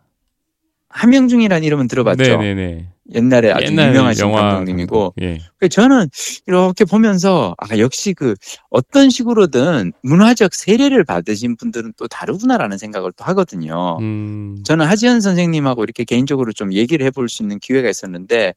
하명중이라는 0.88 1.64
이름은 1.64 1.88
들어봤죠? 1.88 2.22
네네네. 2.22 2.88
옛날에 3.14 3.52
아주 3.52 3.66
옛날 3.66 3.90
유명하신 3.90 4.24
영화 4.24 4.40
감독님이고, 4.42 5.10
감독. 5.10 5.14
예. 5.22 5.38
그 5.58 5.68
저는 5.68 6.08
이렇게 6.46 6.84
보면서 6.86 7.54
아 7.58 7.76
역시 7.76 8.14
그 8.14 8.34
어떤 8.70 9.10
식으로든 9.10 9.92
문화적 10.02 10.54
세례를 10.54 11.04
받으신 11.04 11.56
분들은 11.56 11.94
또 11.98 12.08
다르구나라는 12.08 12.78
생각을 12.78 13.12
또 13.16 13.24
하거든요. 13.24 13.98
음, 14.00 14.56
저는 14.64 14.86
하지연 14.86 15.20
선생님하고 15.20 15.84
이렇게 15.84 16.04
개인적으로 16.04 16.52
좀 16.52 16.72
얘기를 16.72 17.04
해볼 17.06 17.28
수 17.28 17.42
있는 17.42 17.58
기회가 17.58 17.90
있었는데 17.90 18.54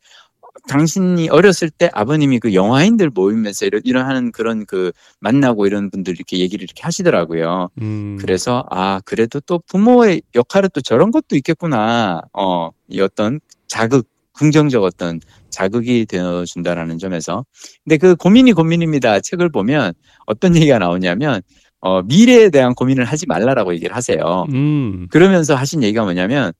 당신이 0.67 1.29
어렸을 1.29 1.69
때 1.69 1.89
아버님이 1.93 2.39
그 2.39 2.53
영화인들 2.53 3.09
모이면서 3.09 3.65
이런, 3.65 3.81
이런 3.85 4.05
하는 4.05 4.31
그런 4.31 4.65
그 4.65 4.91
만나고 5.19 5.67
이런 5.67 5.89
분들 5.89 6.13
이렇게 6.15 6.39
얘기를 6.39 6.63
이렇게 6.63 6.83
하시더라고요. 6.83 7.69
음, 7.81 8.17
그래서 8.19 8.65
아 8.69 8.99
그래도 9.05 9.39
또 9.41 9.59
부모의 9.67 10.21
역할은 10.35 10.69
또 10.73 10.81
저런 10.81 11.11
것도 11.11 11.35
있겠구나. 11.35 12.21
어, 12.33 12.69
이 12.89 13.01
어떤 13.01 13.39
자극, 13.67 14.07
긍정적 14.33 14.83
어떤 14.83 15.19
자극이 15.49 16.05
되어준다라는 16.05 16.97
점에서. 16.97 17.45
근데 17.83 17.97
그 17.97 18.15
고민이 18.15 18.53
고민입니다. 18.53 19.19
책을 19.21 19.49
보면 19.49 19.93
어떤 20.25 20.55
얘기가 20.55 20.79
나오냐면 20.79 21.41
어, 21.79 22.01
미래에 22.01 22.49
대한 22.49 22.73
고민을 22.73 23.05
하지 23.05 23.25
말라라고 23.27 23.73
얘기를 23.73 23.95
하세요. 23.95 24.45
음, 24.51 25.07
그러면서 25.09 25.55
하신 25.55 25.83
얘기가 25.83 26.03
뭐냐면 26.03 26.51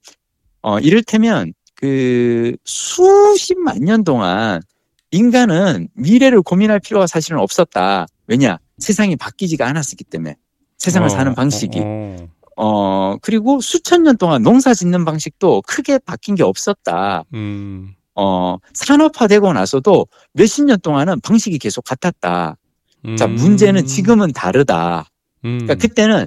어, 0.62 0.78
이를테면 0.80 1.52
그 1.80 2.56
수십만 2.64 3.78
년 3.78 4.02
동안 4.02 4.60
인간은 5.12 5.88
미래를 5.94 6.42
고민할 6.42 6.80
필요가 6.80 7.06
사실은 7.06 7.38
없었다. 7.38 8.06
왜냐? 8.26 8.58
세상이 8.78 9.16
바뀌지가 9.16 9.66
않았기 9.66 10.04
때문에. 10.04 10.36
세상을 10.76 11.06
어, 11.06 11.08
사는 11.08 11.34
방식이. 11.34 11.80
어, 11.80 11.84
어. 11.84 12.28
어, 12.56 13.16
그리고 13.22 13.60
수천 13.60 14.02
년 14.02 14.16
동안 14.16 14.42
농사 14.42 14.74
짓는 14.74 15.04
방식도 15.04 15.62
크게 15.62 15.98
바뀐 15.98 16.34
게 16.34 16.42
없었다. 16.42 17.22
음, 17.32 17.94
어, 18.16 18.56
산업화되고 18.74 19.52
나서도 19.52 20.08
몇십 20.32 20.64
년 20.64 20.80
동안은 20.80 21.20
방식이 21.20 21.58
계속 21.58 21.84
같았다. 21.84 22.56
자, 23.16 23.24
음, 23.26 23.34
문제는 23.36 23.86
지금은 23.86 24.32
다르다. 24.32 25.08
음, 25.44 25.58
그러니까 25.60 25.76
그때는 25.76 26.26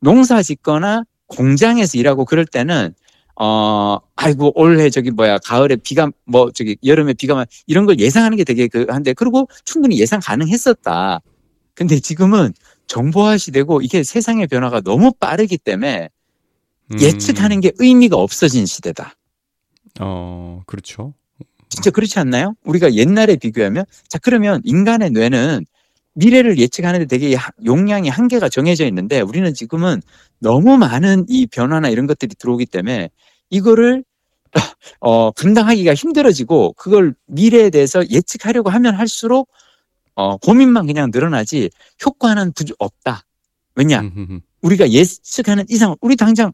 농사 0.00 0.42
짓거나 0.42 1.04
공장에서 1.26 1.96
일하고 1.96 2.26
그럴 2.26 2.44
때는 2.44 2.94
어, 3.42 3.98
아이고 4.16 4.52
올해 4.54 4.90
저기 4.90 5.10
뭐야 5.10 5.38
가을에 5.38 5.76
비가 5.76 6.10
뭐 6.26 6.50
저기 6.52 6.76
여름에 6.84 7.14
비가 7.14 7.34
막 7.34 7.48
이런 7.66 7.86
걸 7.86 7.98
예상하는 7.98 8.36
게 8.36 8.44
되게 8.44 8.68
그 8.68 8.84
한데 8.90 9.14
그리고 9.14 9.48
충분히 9.64 9.98
예상 9.98 10.20
가능했었다. 10.22 11.22
근데 11.74 11.98
지금은 12.00 12.52
정보화 12.86 13.38
시대고 13.38 13.80
이게 13.80 14.02
세상의 14.02 14.46
변화가 14.46 14.82
너무 14.82 15.12
빠르기 15.18 15.56
때문에 15.56 16.10
음, 16.92 17.00
예측하는 17.00 17.60
게 17.62 17.72
의미가 17.78 18.14
없어진 18.14 18.66
시대다. 18.66 19.14
어, 20.00 20.60
그렇죠. 20.66 21.14
진짜 21.70 21.90
그렇지 21.90 22.18
않나요? 22.18 22.54
우리가 22.64 22.92
옛날에 22.92 23.36
비교하면 23.36 23.86
자 24.06 24.18
그러면 24.18 24.60
인간의 24.64 25.12
뇌는 25.12 25.64
미래를 26.12 26.58
예측하는데 26.58 27.06
되게 27.06 27.34
하- 27.36 27.52
용량이 27.64 28.10
한계가 28.10 28.50
정해져 28.50 28.84
있는데 28.86 29.22
우리는 29.22 29.54
지금은 29.54 30.02
너무 30.40 30.76
많은 30.76 31.24
이 31.28 31.46
변화나 31.46 31.88
이런 31.88 32.06
것들이 32.06 32.34
들어오기 32.34 32.66
때문에 32.66 33.08
이거를 33.50 34.04
어 35.00 35.30
감당하기가 35.32 35.94
힘들어지고 35.94 36.72
그걸 36.72 37.14
미래에 37.26 37.70
대해서 37.70 38.08
예측하려고 38.08 38.70
하면 38.70 38.94
할수록 38.94 39.48
어 40.14 40.36
고민만 40.38 40.86
그냥 40.86 41.10
늘어나지 41.12 41.70
효과는 42.04 42.52
부족 42.52 42.76
없다. 42.78 43.24
왜냐? 43.76 44.00
음. 44.00 44.40
우리가 44.62 44.90
예측하는 44.90 45.66
이상 45.68 45.96
우리 46.00 46.16
당장 46.16 46.52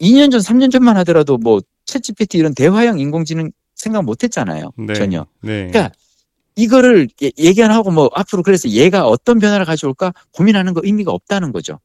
2년 0.00 0.30
전, 0.30 0.40
3년 0.40 0.70
전만 0.70 0.96
하더라도 0.98 1.38
뭐 1.38 1.60
챗GPT 1.86 2.36
이런 2.36 2.54
대화형 2.54 2.98
인공지능 2.98 3.50
생각 3.74 4.04
못 4.04 4.24
했잖아요. 4.24 4.72
네. 4.76 4.94
전혀. 4.94 5.26
네. 5.40 5.68
그러니까 5.68 5.92
이거를 6.56 7.08
예- 7.22 7.30
얘기 7.38 7.62
안 7.62 7.70
하고 7.70 7.90
뭐 7.90 8.10
앞으로 8.12 8.42
그래서 8.42 8.68
얘가 8.68 9.06
어떤 9.06 9.38
변화를 9.38 9.64
가져올까 9.64 10.12
고민하는 10.32 10.74
거 10.74 10.80
의미가 10.82 11.12
없다는 11.12 11.52
거죠. 11.52 11.78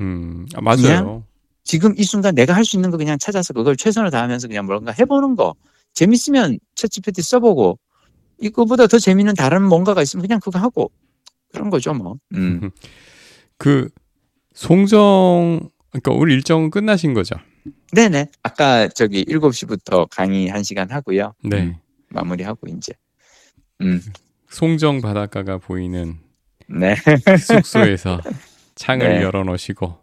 음, 0.00 0.46
아, 0.54 0.60
맞아요. 0.60 1.24
지금 1.70 1.94
이 1.96 2.02
순간 2.02 2.34
내가 2.34 2.52
할 2.52 2.64
수 2.64 2.76
있는 2.76 2.90
거 2.90 2.96
그냥 2.96 3.16
찾아서 3.16 3.52
그걸 3.52 3.76
최선을 3.76 4.10
다하면서 4.10 4.48
그냥 4.48 4.66
뭔가 4.66 4.90
해보는 4.90 5.36
거 5.36 5.54
재밌으면 5.94 6.58
챗GPT 6.74 7.22
써보고 7.22 7.78
이거보다 8.40 8.88
더 8.88 8.98
재밌는 8.98 9.34
다른 9.36 9.62
뭔가가 9.62 10.02
있으면 10.02 10.22
그냥 10.26 10.40
그거 10.40 10.58
하고 10.58 10.90
그런 11.52 11.70
거죠 11.70 11.94
뭐. 11.94 12.16
음. 12.34 12.72
그 13.56 13.88
송정 14.54 15.60
그러니까 15.92 16.10
우리 16.12 16.34
일정은 16.34 16.70
끝나신 16.70 17.14
거죠? 17.14 17.36
네네. 17.92 18.26
아까 18.42 18.88
저기 18.88 19.24
7시부터 19.26 20.08
강의 20.10 20.48
1시간 20.50 20.88
하고요. 20.90 21.34
네. 21.44 21.62
음, 21.66 21.76
마무리하고 22.08 22.66
이제. 22.66 22.94
음. 23.82 24.02
송정 24.48 25.02
바닷가가 25.02 25.58
보이는 25.58 26.18
네. 26.68 26.96
숙소에서 27.38 28.20
창을 28.74 29.18
네. 29.18 29.22
열어 29.22 29.44
놓으시고 29.44 29.98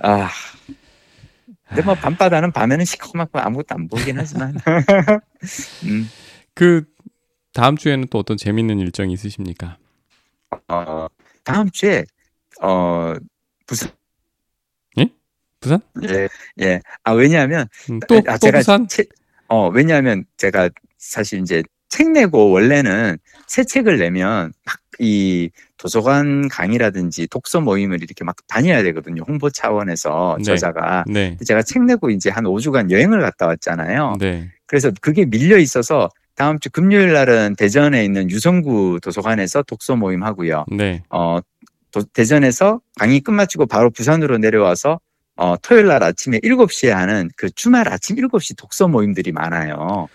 아. 0.00 0.28
근데 1.68 1.82
뭐 1.82 1.94
밤바다는 1.94 2.52
밤에는 2.52 2.84
시커멓고 2.84 3.38
아무것도 3.38 3.66
안 3.74 3.88
보이긴 3.88 4.18
하지만. 4.18 4.54
음. 5.84 6.08
그 6.54 6.84
다음 7.52 7.76
주에는 7.76 8.06
또 8.10 8.18
어떤 8.18 8.36
재밌는 8.36 8.78
일정이 8.78 9.12
있으십니까? 9.12 9.78
어, 10.68 11.06
다음 11.44 11.70
주에 11.70 12.04
어 12.62 13.14
부산 13.66 13.90
부산? 15.60 15.80
예, 16.08 16.28
예. 16.60 16.80
아 17.02 17.12
왜냐하면 17.12 17.66
음, 17.90 17.98
또, 18.06 18.22
아, 18.28 18.38
또 18.38 18.50
부산? 18.52 18.86
책- 18.88 19.08
어 19.48 19.68
왜냐하면 19.68 20.24
제가 20.36 20.70
사실 20.98 21.40
이제 21.40 21.62
책 21.88 22.10
내고 22.10 22.50
원래는 22.50 23.18
새 23.46 23.64
책을 23.64 23.98
내면 23.98 24.52
막 24.64 24.76
이 24.98 25.50
도서관 25.76 26.48
강의라든지 26.48 27.26
독서 27.26 27.60
모임을 27.60 28.02
이렇게 28.02 28.24
막 28.24 28.34
다녀야 28.48 28.82
되거든요. 28.82 29.24
홍보 29.28 29.50
차원에서 29.50 30.36
네. 30.38 30.44
저자가. 30.44 31.04
네. 31.06 31.28
근데 31.32 31.44
제가 31.44 31.60
책 31.60 31.84
내고 31.84 32.08
이제 32.08 32.30
한 32.30 32.44
5주간 32.44 32.90
여행을 32.90 33.20
갔다 33.20 33.46
왔잖아요. 33.46 34.14
네. 34.18 34.50
그래서 34.64 34.90
그게 35.02 35.26
밀려 35.26 35.58
있어서 35.58 36.08
다음 36.34 36.58
주 36.60 36.70
금요일 36.70 37.12
날은 37.12 37.56
대전에 37.58 38.06
있는 38.06 38.30
유성구 38.30 39.00
도서관에서 39.02 39.64
독서 39.64 39.96
모임 39.96 40.22
하고요. 40.22 40.64
네. 40.74 41.02
어, 41.10 41.40
도- 41.90 42.02
대전에서 42.14 42.80
강의 42.98 43.20
끝마치고 43.20 43.66
바로 43.66 43.90
부산으로 43.90 44.38
내려와서 44.38 44.98
어, 45.36 45.56
토요일 45.60 45.88
날 45.88 46.02
아침에 46.02 46.38
7시에 46.38 46.88
하는 46.88 47.28
그 47.36 47.50
주말 47.50 47.86
아침 47.92 48.16
7시 48.16 48.56
독서 48.56 48.88
모임들이 48.88 49.32
많아요. 49.32 50.08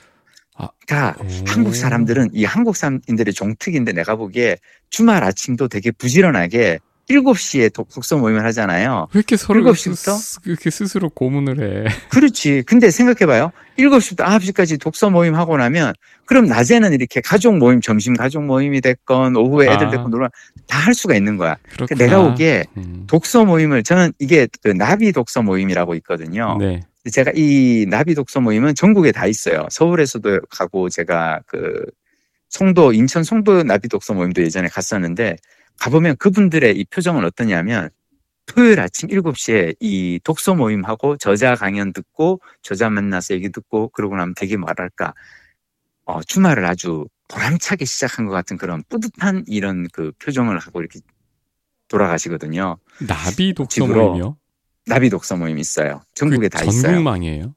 아, 0.58 0.70
그러니까 0.86 1.16
오. 1.24 1.28
한국 1.48 1.76
사람들은 1.76 2.32
이 2.34 2.44
한국 2.46 2.76
사람들의 2.76 3.34
종특인데 3.34 3.94
내가 3.94 4.16
보기에 4.16 4.58
주말 4.90 5.24
아침도 5.24 5.68
되게 5.68 5.92
부지런하게 5.92 6.80
7시에 7.10 7.74
독, 7.74 7.90
독서 7.94 8.18
모임을 8.18 8.46
하잖아요. 8.46 9.08
왜 9.14 9.20
이렇게 9.20 9.36
서로 9.36 9.60
일곱 9.60 9.78
시부터? 9.78 10.14
스- 10.14 10.40
이렇게 10.46 10.70
스스로 10.70 11.10
고문을 11.10 11.86
해? 11.88 11.92
그렇지. 12.10 12.64
근데 12.66 12.90
생각해 12.90 13.26
봐요. 13.26 13.52
7시부터 13.78 14.18
9시까지 14.24 14.80
독서 14.80 15.10
모임 15.10 15.36
하고 15.36 15.58
나면 15.58 15.94
그럼 16.26 16.46
낮에는 16.46 16.94
이렇게 16.94 17.20
가족 17.20 17.58
모임, 17.58 17.82
점심 17.82 18.16
가족 18.16 18.46
모임이 18.46 18.80
됐건 18.80 19.36
오후에 19.36 19.72
애들 19.74 19.88
아. 19.88 19.90
됐건 19.90 20.10
놀아 20.12 20.30
다 20.68 20.80
할 20.82 20.94
수가 20.94 21.16
있는 21.16 21.36
거야. 21.38 21.58
그러니까 21.74 21.96
내가 21.96 22.22
보기에 22.24 22.64
음. 22.78 23.04
독서 23.08 23.44
모임을 23.46 23.84
저는 23.84 24.14
이게 24.20 24.48
그 24.64 24.70
나비 24.70 25.12
독서 25.12 25.42
모임이라고 25.42 25.96
있거든요. 25.96 26.58
네. 26.60 26.82
제가 27.10 27.32
이 27.36 27.86
나비 27.90 28.14
독서 28.14 28.40
모임은 28.42 28.76
전국에 28.76 29.12
다 29.12 29.26
있어요. 29.26 29.68
서울에서도 29.72 30.42
가고 30.50 30.90
제가 30.90 31.42
그 31.48 31.86
송도 32.50 32.94
인천 32.94 33.24
송도 33.24 33.64
나비 33.64 33.88
독서 33.88 34.14
모임도 34.14 34.42
예전에 34.44 34.68
갔었는데 34.68 35.38
가보면 35.80 36.18
그분들의 36.18 36.78
이 36.78 36.86
표정은 36.86 37.26
어떠냐면 37.26 37.90
토요일 38.46 38.80
아침 38.82 39.10
7시에 39.10 39.76
이 39.80 40.20
독서 40.24 40.54
모임하고 40.54 41.18
저자 41.18 41.56
강연 41.56 41.94
듣고 41.94 42.42
저자 42.62 42.90
만나서 42.90 43.34
얘기 43.34 43.50
듣고 43.50 43.90
그러고 43.90 44.16
나면 44.16 44.34
되게 44.36 44.58
뭐랄까 44.58 45.14
어, 46.06 46.22
주말을 46.22 46.66
아주 46.66 47.06
보람차게 47.30 47.86
시작한 47.86 48.26
것 48.26 48.34
같은 48.34 48.58
그런 48.58 48.84
뿌듯한 48.90 49.46
이런 49.48 49.88
그 49.94 50.12
표정을 50.20 50.60
하고 50.60 50.82
이렇게 50.82 51.00
돌아가시거든요. 51.88 52.78
나비 53.08 53.54
독서 53.54 53.88
모임이요? 53.88 54.38
나비 54.88 55.10
독서 55.10 55.36
모임 55.36 55.58
있어요. 55.60 56.02
전국에 56.16 56.48
그다 56.50 56.64
있어요. 56.64 56.82
전국망이에요? 56.82 57.56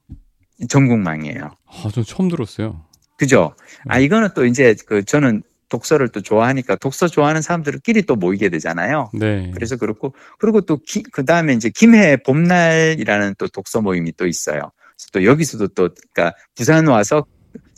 전국망이에요. 0.69 1.51
아, 1.67 1.89
전 1.93 2.05
처음 2.05 2.29
들었어요. 2.29 2.85
그죠? 3.19 3.55
아, 3.89 3.99
네. 3.99 4.05
이거는 4.05 4.29
또 4.35 4.45
이제 4.45 4.75
그 4.87 5.05
저는 5.05 5.43
독서를 5.69 6.09
또 6.09 6.21
좋아하니까 6.21 6.77
독서 6.77 7.09
좋아하는 7.09 7.43
사람들끼리 7.43 8.03
또 8.03 8.17
모이게 8.17 8.49
되잖아요. 8.49 9.11
네. 9.15 9.51
그래서 9.55 9.77
그렇고, 9.77 10.15
그리고 10.39 10.61
또 10.61 10.79
그 11.13 11.25
다음에 11.25 11.55
이제 11.55 11.71
김해 11.75 12.17
봄날이라는 12.19 13.35
또 13.39 13.49
독서 13.49 13.81
모임이 13.81 14.13
또 14.17 14.27
있어요. 14.27 14.71
또 15.13 15.25
여기서도 15.25 15.69
또, 15.69 15.89
그러니까 16.13 16.37
부산 16.55 16.87
와서 16.87 17.25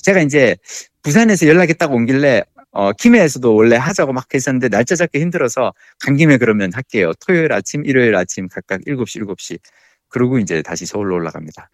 제가 0.02 0.20
이제 0.20 0.56
부산에서 1.02 1.46
연락이 1.46 1.74
딱 1.74 1.92
온길래 1.92 2.42
어, 2.76 2.92
김해에서도 2.92 3.54
원래 3.54 3.76
하자고 3.76 4.12
막 4.12 4.26
했었는데 4.34 4.68
날짜 4.68 4.94
잡기 4.96 5.18
힘들어서 5.20 5.72
간 5.98 6.16
김에 6.16 6.36
그러면 6.36 6.70
할게요. 6.74 7.12
토요일 7.26 7.52
아침, 7.52 7.84
일요일 7.86 8.14
아침 8.14 8.48
각각 8.48 8.82
7시, 8.86 9.22
7시. 9.26 9.58
그러고 10.08 10.38
이제 10.38 10.60
다시 10.62 10.84
서울로 10.86 11.14
올라갑니다. 11.16 11.70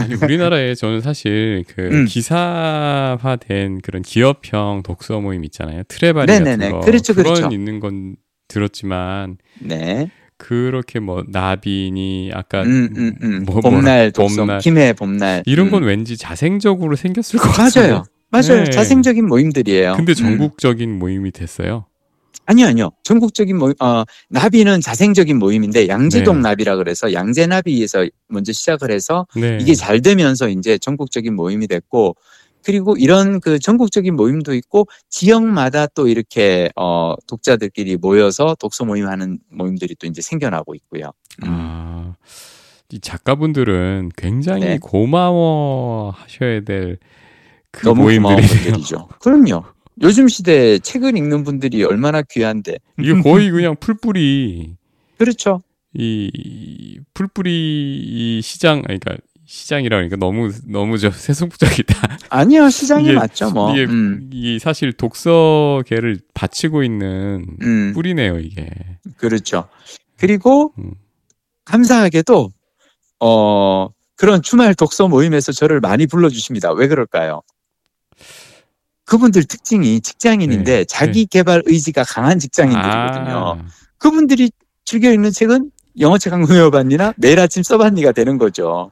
아니 0.00 0.14
우리나라에 0.14 0.74
저는 0.74 1.00
사실 1.00 1.64
그 1.68 1.82
음. 1.82 2.04
기사화된 2.06 3.80
그런 3.80 4.02
기업형 4.02 4.82
독서 4.84 5.20
모임 5.20 5.44
있잖아요. 5.44 5.82
트레바리 5.88 6.26
같은 6.26 6.44
네네네. 6.44 6.70
거. 6.70 6.80
그렇죠, 6.80 7.14
그건 7.14 7.34
그렇죠. 7.34 7.54
있는 7.54 7.80
건 7.80 8.16
들었지만 8.48 9.38
네. 9.60 10.10
그렇게 10.36 11.00
뭐 11.00 11.24
나비니 11.28 12.30
아까 12.32 12.62
음, 12.62 12.88
음, 12.96 13.12
음. 13.22 13.44
뭐- 13.44 13.60
봄날 13.60 14.12
독서, 14.12 14.42
봄날. 14.42 14.60
김해 14.60 14.92
봄날. 14.92 15.42
이런 15.46 15.66
음. 15.66 15.70
건 15.72 15.82
왠지 15.82 16.16
자생적으로 16.16 16.94
생겼을 16.96 17.38
것 17.40 17.48
같아요. 17.50 17.88
맞아요. 17.88 18.04
맞아요. 18.30 18.64
네. 18.64 18.70
자생적인 18.70 19.26
모임들이에요. 19.26 19.94
근데 19.96 20.12
음. 20.12 20.14
전국적인 20.14 20.98
모임이 20.98 21.30
됐어요. 21.30 21.86
아니요, 22.46 22.66
아니요. 22.66 22.90
전국적인 23.02 23.58
모임, 23.58 23.74
어, 23.80 24.04
나비는 24.30 24.80
자생적인 24.80 25.38
모임인데 25.38 25.88
양지동 25.88 26.36
네. 26.36 26.48
나비라 26.48 26.76
그래서 26.76 27.12
양재나비에서 27.12 28.06
먼저 28.28 28.52
시작을 28.52 28.90
해서 28.90 29.26
네. 29.36 29.58
이게 29.60 29.74
잘 29.74 30.00
되면서 30.00 30.48
이제 30.48 30.78
전국적인 30.78 31.34
모임이 31.34 31.66
됐고 31.66 32.16
그리고 32.64 32.96
이런 32.96 33.40
그 33.40 33.58
전국적인 33.58 34.16
모임도 34.16 34.54
있고 34.54 34.88
지역마다 35.10 35.86
또 35.88 36.08
이렇게 36.08 36.70
어 36.74 37.14
독자들끼리 37.26 37.96
모여서 37.96 38.56
독서 38.58 38.84
모임하는 38.84 39.38
모임들이 39.50 39.94
또 39.98 40.06
이제 40.06 40.20
생겨나고 40.22 40.74
있고요. 40.74 41.12
음. 41.44 41.48
아, 41.48 42.14
이 42.90 42.98
작가분들은 42.98 44.10
굉장히 44.16 44.60
네. 44.60 44.78
고마워 44.80 46.10
하셔야 46.16 46.60
될 46.62 46.98
그 47.72 47.84
너무 47.86 48.04
고마운. 48.12 48.36
분들이죠. 48.42 49.08
그럼요. 49.20 49.64
요즘 50.02 50.28
시대에 50.28 50.78
책을 50.78 51.16
읽는 51.16 51.44
분들이 51.44 51.82
얼마나 51.84 52.22
귀한데. 52.22 52.76
이게 52.98 53.20
거의 53.20 53.50
그냥 53.50 53.74
풀뿌리 53.78 54.76
그렇죠. 55.18 55.62
이 55.94 57.00
풀뿌리 57.14 57.50
이 58.06 58.40
시장 58.42 58.82
그러니까 58.82 59.16
시장이라 59.46 59.96
그러니까 59.96 60.16
너무 60.16 60.52
너무 60.66 60.98
저 60.98 61.10
세속적이다. 61.10 61.94
아니요, 62.30 62.68
시장이 62.70 63.04
이게- 63.06 63.14
맞죠, 63.14 63.50
뭐. 63.50 63.72
이게 63.72 63.84
음, 63.90 64.28
이 64.32 64.58
사실 64.58 64.92
독서계를 64.92 66.20
바치고 66.34 66.82
있는 66.84 67.46
음, 67.62 67.92
뿌리네요 67.94 68.38
이게. 68.38 68.68
그렇죠. 69.16 69.68
그리고 70.16 70.72
음. 70.78 70.92
감사하게도 71.64 72.50
어 73.20 73.88
그런 74.16 74.42
주말 74.42 74.74
독서 74.74 75.08
모임에서 75.08 75.50
저를 75.52 75.80
많이 75.80 76.06
불러주십니다. 76.06 76.72
왜 76.72 76.86
그럴까요? 76.86 77.42
그분들 79.08 79.44
특징이 79.44 80.00
직장인인데 80.02 80.76
네, 80.80 80.84
자기 80.84 81.24
개발 81.24 81.62
의지가 81.64 82.04
강한 82.04 82.38
직장인들이거든요. 82.38 83.36
아, 83.36 83.58
그분들이 83.96 84.50
즐겨 84.84 85.10
읽는 85.10 85.30
책은 85.30 85.70
영어책 85.98 86.32
한권 86.34 86.54
외워봤니나 86.54 87.14
매일 87.16 87.40
아침 87.40 87.62
써봤니가 87.62 88.12
되는 88.12 88.36
거죠. 88.36 88.90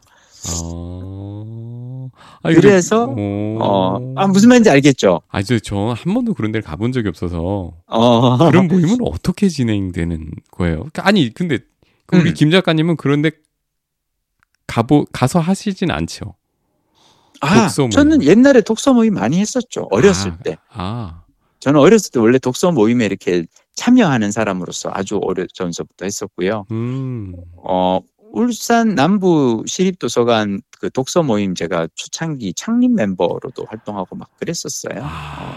어. 0.62 2.08
아, 2.42 2.50
그래서, 2.52 3.04
오. 3.06 3.58
어, 3.60 4.14
아, 4.16 4.26
무슨 4.26 4.48
말인지 4.48 4.70
알겠죠? 4.70 5.20
아, 5.28 5.42
저, 5.42 5.58
저 5.58 5.92
한 5.94 6.14
번도 6.14 6.32
그런 6.32 6.50
데를 6.50 6.62
가본 6.62 6.92
적이 6.92 7.08
없어서 7.08 7.72
어, 7.86 8.38
그런 8.38 8.68
모임은 8.68 8.96
어떻게 9.02 9.48
진행되는 9.50 10.30
거예요? 10.50 10.76
그러니까 10.76 11.06
아니, 11.06 11.32
근데 11.34 11.58
그 12.06 12.16
우리 12.16 12.30
음. 12.30 12.34
김 12.34 12.50
작가님은 12.50 12.96
그런데 12.96 13.32
가보 14.66 15.06
가서 15.12 15.40
하시진 15.40 15.90
않죠. 15.90 16.34
아, 17.40 17.62
독서. 17.62 17.88
저는 17.88 18.22
옛날에 18.22 18.60
독서 18.60 18.92
모임 18.92 19.14
많이 19.14 19.38
했었죠. 19.38 19.88
어렸을 19.90 20.32
아, 20.32 20.38
때. 20.42 20.56
아, 20.70 21.22
저는 21.60 21.80
어렸을 21.80 22.12
때 22.12 22.20
원래 22.20 22.38
독서 22.38 22.72
모임에 22.72 23.04
이렇게 23.06 23.44
참여하는 23.74 24.30
사람으로서 24.32 24.90
아주 24.92 25.16
오래전서부터 25.16 26.04
했었고요. 26.04 26.66
음, 26.70 27.34
어, 27.56 28.00
울산 28.32 28.94
남부 28.94 29.62
시립도서관 29.66 30.60
그 30.78 30.90
독서 30.90 31.22
모임 31.22 31.54
제가 31.54 31.88
초창기 31.94 32.54
창립 32.54 32.92
멤버로도 32.92 33.66
활동하고 33.68 34.16
막 34.16 34.28
그랬었어요. 34.38 35.00
아, 35.02 35.56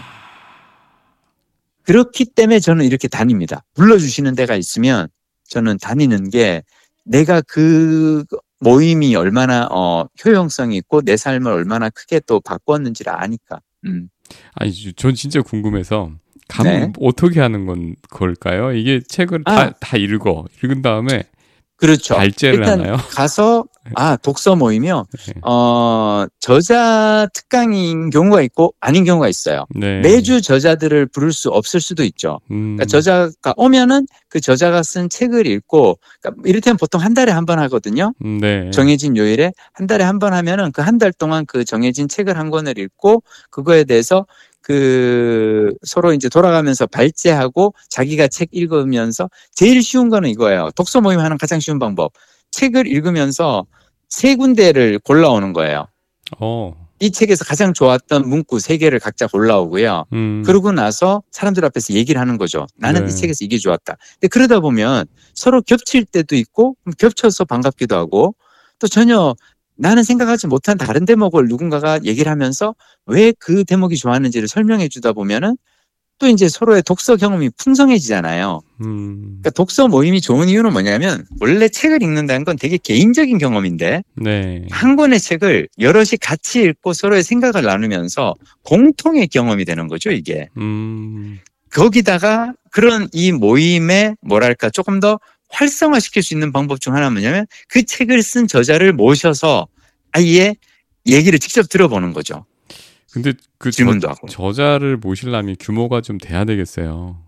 그렇기 1.82 2.26
때문에 2.26 2.60
저는 2.60 2.84
이렇게 2.84 3.08
다닙니다. 3.08 3.62
불러주시는 3.74 4.34
데가 4.34 4.56
있으면 4.56 5.08
저는 5.48 5.78
다니는 5.78 6.30
게 6.30 6.62
내가 7.04 7.42
그 7.42 8.24
모임이 8.60 9.14
얼마나 9.16 9.66
어, 9.70 10.06
효용성이 10.24 10.76
있고 10.78 11.00
내 11.02 11.16
삶을 11.16 11.50
얼마나 11.50 11.88
크게 11.90 12.20
또 12.26 12.40
바꿨는지를 12.40 13.12
아니까. 13.12 13.60
음. 13.86 14.08
아니, 14.54 14.72
저- 14.72 14.92
전 14.92 15.14
진짜 15.14 15.40
궁금해서 15.42 16.12
가면 16.48 16.80
네. 16.80 16.92
어떻게 17.00 17.40
하는 17.40 17.66
건 17.66 17.96
걸까요? 18.10 18.72
이게 18.72 19.00
책을 19.06 19.42
아. 19.46 19.56
다, 19.70 19.70
다 19.80 19.96
읽어 19.96 20.44
읽은 20.62 20.82
다음에 20.82 21.24
그렇죠. 21.76 22.14
발제를 22.16 22.58
일단 22.60 22.80
하나요? 22.80 22.96
가서 23.10 23.64
아 23.96 24.16
독서 24.16 24.56
모임이요. 24.56 25.06
네. 25.26 25.32
어 25.42 26.26
저자 26.38 27.26
특강인 27.34 28.10
경우가 28.10 28.42
있고 28.42 28.74
아닌 28.80 29.04
경우가 29.04 29.28
있어요. 29.28 29.64
네. 29.74 30.00
매주 30.00 30.42
저자들을 30.42 31.06
부를 31.06 31.32
수 31.32 31.48
없을 31.50 31.80
수도 31.80 32.04
있죠. 32.04 32.40
음, 32.50 32.76
그러니까 32.76 32.84
저자가 32.86 33.54
오면은 33.56 34.06
그 34.28 34.40
저자가 34.40 34.82
쓴 34.82 35.08
책을 35.08 35.46
읽고 35.46 35.98
그러니까 36.22 36.42
이를테면 36.48 36.76
보통 36.76 37.00
한 37.00 37.14
달에 37.14 37.32
한 37.32 37.46
번 37.46 37.58
하거든요. 37.60 38.12
음, 38.24 38.38
네. 38.40 38.70
정해진 38.70 39.16
요일에 39.16 39.52
한 39.72 39.86
달에 39.86 40.04
한 40.04 40.18
번 40.18 40.34
하면은 40.34 40.72
그 40.72 40.82
한 40.82 40.98
달 40.98 41.12
동안 41.12 41.46
그 41.46 41.64
정해진 41.64 42.06
책을 42.08 42.38
한 42.38 42.50
권을 42.50 42.78
읽고 42.78 43.22
그거에 43.50 43.84
대해서 43.84 44.26
그 44.62 45.72
서로 45.84 46.12
이제 46.12 46.28
돌아가면서 46.28 46.86
발제하고 46.86 47.74
자기가 47.88 48.28
책 48.28 48.48
읽으면서 48.52 49.28
제일 49.54 49.82
쉬운 49.82 50.10
거는 50.10 50.28
이거예요. 50.28 50.70
독서 50.76 51.00
모임 51.00 51.18
하는 51.20 51.38
가장 51.38 51.58
쉬운 51.60 51.78
방법. 51.78 52.12
책을 52.50 52.86
읽으면서 52.86 53.66
세 54.08 54.36
군데를 54.36 54.98
골라오는 55.00 55.52
거예요. 55.52 55.86
어, 56.38 56.74
이 57.00 57.10
책에서 57.10 57.44
가장 57.44 57.72
좋았던 57.72 58.28
문구 58.28 58.60
세 58.60 58.76
개를 58.76 58.98
각자 58.98 59.26
골라오고요. 59.26 60.04
음, 60.12 60.42
그러고 60.44 60.70
나서 60.72 61.22
사람들 61.30 61.64
앞에서 61.64 61.94
얘기를 61.94 62.20
하는 62.20 62.36
거죠. 62.36 62.66
나는 62.76 63.06
네. 63.06 63.12
이 63.12 63.16
책에서 63.16 63.44
이게 63.44 63.58
좋았다. 63.58 63.96
근데 64.14 64.28
그러다 64.28 64.60
보면 64.60 65.06
서로 65.34 65.62
겹칠 65.62 66.04
때도 66.04 66.36
있고 66.36 66.76
겹쳐서 66.98 67.46
반갑기도 67.46 67.96
하고 67.96 68.34
또 68.78 68.86
전혀 68.86 69.34
나는 69.76 70.02
생각하지 70.02 70.46
못한 70.46 70.76
다른 70.76 71.06
대목을 71.06 71.46
누군가가 71.48 72.00
얘기를 72.04 72.30
하면서 72.30 72.74
왜 73.06 73.32
그 73.38 73.64
대목이 73.64 73.96
좋았는지를 73.96 74.46
설명해 74.46 74.88
주다 74.88 75.12
보면은 75.14 75.56
또 76.20 76.28
이제 76.28 76.48
서로의 76.48 76.82
독서 76.82 77.16
경험이 77.16 77.48
풍성해지잖아요. 77.56 78.60
음, 78.82 79.20
그러니까 79.22 79.50
독서 79.50 79.88
모임이 79.88 80.20
좋은 80.20 80.48
이유는 80.48 80.72
뭐냐면 80.72 81.24
원래 81.40 81.68
책을 81.68 82.02
읽는다는 82.02 82.44
건 82.44 82.56
되게 82.56 82.76
개인적인 82.76 83.38
경험인데 83.38 84.04
네. 84.16 84.66
한 84.70 84.96
권의 84.96 85.18
책을 85.18 85.68
여럿이 85.78 86.18
같이 86.20 86.62
읽고 86.62 86.92
서로의 86.92 87.22
생각을 87.22 87.62
나누면서 87.62 88.34
공통의 88.64 89.28
경험이 89.28 89.64
되는 89.64 89.88
거죠, 89.88 90.10
이게. 90.10 90.48
음, 90.58 91.40
거기다가 91.72 92.52
그런 92.70 93.08
이 93.12 93.32
모임에 93.32 94.14
뭐랄까 94.20 94.68
조금 94.68 95.00
더 95.00 95.18
활성화시킬 95.48 96.22
수 96.22 96.34
있는 96.34 96.52
방법 96.52 96.82
중 96.82 96.94
하나는 96.94 97.14
뭐냐면 97.14 97.46
그 97.68 97.82
책을 97.82 98.22
쓴 98.22 98.46
저자를 98.46 98.92
모셔서 98.92 99.68
아예 100.12 100.54
얘기를 101.06 101.38
직접 101.38 101.66
들어보는 101.68 102.12
거죠. 102.12 102.44
근데 103.12 103.32
그 103.58 103.70
저, 103.70 103.76
질문도 103.76 104.08
하고. 104.08 104.26
저자를 104.28 104.96
모시려면 104.96 105.56
규모가 105.58 106.00
좀 106.00 106.18
돼야 106.18 106.44
되겠어요. 106.44 107.18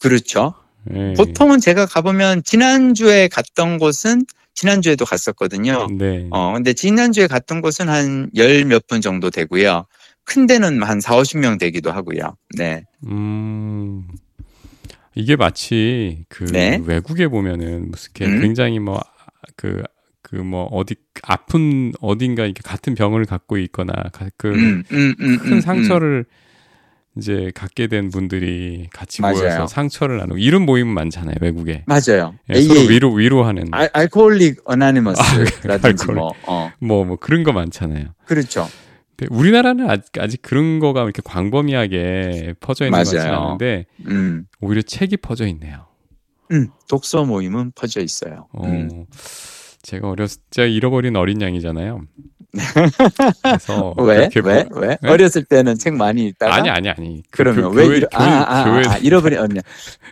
그렇죠. 0.00 0.54
네. 0.84 1.12
보통은 1.14 1.60
제가 1.60 1.86
가보면 1.86 2.42
지난주에 2.42 3.28
갔던 3.28 3.78
곳은 3.78 4.24
지난주에도 4.54 5.04
갔었거든요. 5.04 5.86
네. 5.98 6.26
어, 6.30 6.52
근데 6.54 6.72
지난주에 6.72 7.26
갔던 7.26 7.60
곳은 7.60 7.88
한 7.88 8.30
열 8.36 8.64
몇 8.64 8.86
분 8.86 9.00
정도 9.00 9.30
되고요. 9.30 9.86
큰 10.24 10.46
데는 10.46 10.82
한 10.82 11.00
4, 11.00 11.16
50명 11.16 11.58
되기도 11.58 11.92
하고요. 11.92 12.36
네. 12.56 12.84
음. 13.06 14.06
이게 15.14 15.36
마치 15.36 16.24
그 16.28 16.44
네. 16.44 16.80
외국에 16.84 17.28
보면은 17.28 17.90
무슨 17.90 18.10
음. 18.22 18.40
굉장히 18.40 18.78
뭐 18.78 19.00
그 19.56 19.82
그 20.30 20.36
뭐 20.36 20.64
어디 20.66 20.94
아픈 21.22 21.92
어딘가 22.00 22.44
이렇게 22.44 22.60
같은 22.64 22.94
병을 22.94 23.24
갖고 23.24 23.58
있거나 23.58 23.92
그 24.36 24.48
음, 24.52 24.82
음, 24.92 25.14
음, 25.20 25.38
큰 25.38 25.52
음, 25.54 25.60
상처를 25.60 26.24
이제 27.16 27.50
갖게 27.54 27.88
된 27.88 28.10
분들이 28.10 28.86
같이 28.92 29.20
맞아요. 29.20 29.38
모여서 29.38 29.66
상처를 29.66 30.18
나누고 30.18 30.38
이런 30.38 30.64
모임은 30.64 30.94
많잖아요 30.94 31.34
외국에 31.40 31.84
맞아요. 31.86 32.34
예, 32.48 32.60
서로. 32.62 32.80
위로 32.82 33.12
위로하는 33.12 33.64
알, 33.72 33.90
알코올릭 33.92 34.60
어나니머스라든지 34.64 35.86
알코올. 36.04 36.14
뭐, 36.16 36.32
어, 36.46 36.70
뭐 36.80 37.04
뭐 37.04 37.16
그런 37.16 37.42
거 37.42 37.52
많잖아요. 37.52 38.14
그렇죠. 38.24 38.68
우리나라는 39.28 39.90
아직, 39.90 40.06
아직 40.18 40.40
그런 40.40 40.78
거가 40.78 41.02
이렇게 41.02 41.20
광범위하게 41.24 42.54
퍼져 42.60 42.86
있는 42.86 43.02
것 43.04 43.14
맞아요. 43.14 43.34
않은데 43.38 43.84
음, 44.06 44.46
오히려 44.60 44.80
책이 44.80 45.18
퍼져 45.18 45.46
있네요. 45.48 45.86
음, 46.52 46.68
독서 46.88 47.24
모임은 47.24 47.72
퍼져 47.74 48.00
있어요. 48.00 48.46
어, 48.52 48.66
음. 48.66 49.04
제가 49.82 50.08
어렸을 50.10 50.42
때 50.50 50.68
잃어버린 50.68 51.16
어린 51.16 51.40
양이잖아요. 51.40 52.02
그래서 53.42 53.94
왜? 53.98 54.28
그렇게 54.28 54.40
왜? 54.44 54.64
보- 54.68 54.80
왜? 54.80 54.96
네? 55.00 55.08
어렸을 55.08 55.44
때는 55.44 55.78
책 55.78 55.94
많이 55.94 56.26
읽다가 56.26 56.54
아니 56.54 56.68
아니 56.68 56.88
아니. 56.90 57.22
그- 57.30 57.38
그러면 57.44 57.70
그 57.70 57.76
왜 57.78 57.84
교회, 57.86 57.96
잃어, 57.98 58.08
교회, 58.08 58.28
아, 58.28 58.44
아, 58.48 58.64
교회 58.64 58.82
아, 58.88 58.96
잃어버린 58.98 59.38
어린 59.38 59.58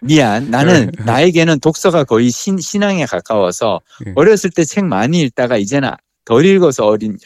미안. 0.02 0.50
나는 0.50 0.90
나에게는 1.04 1.61
독서가 1.61 2.04
거의 2.04 2.31
신, 2.31 2.59
신앙에 2.59 3.04
가까워서 3.07 3.81
네. 4.04 4.12
어렸을 4.14 4.50
때 4.50 4.64
책 4.64 4.85
많이 4.85 5.20
읽다가 5.22 5.57
이제는 5.57 5.90
덜 6.24 6.44
읽어서 6.44 6.87
어린 6.87 7.16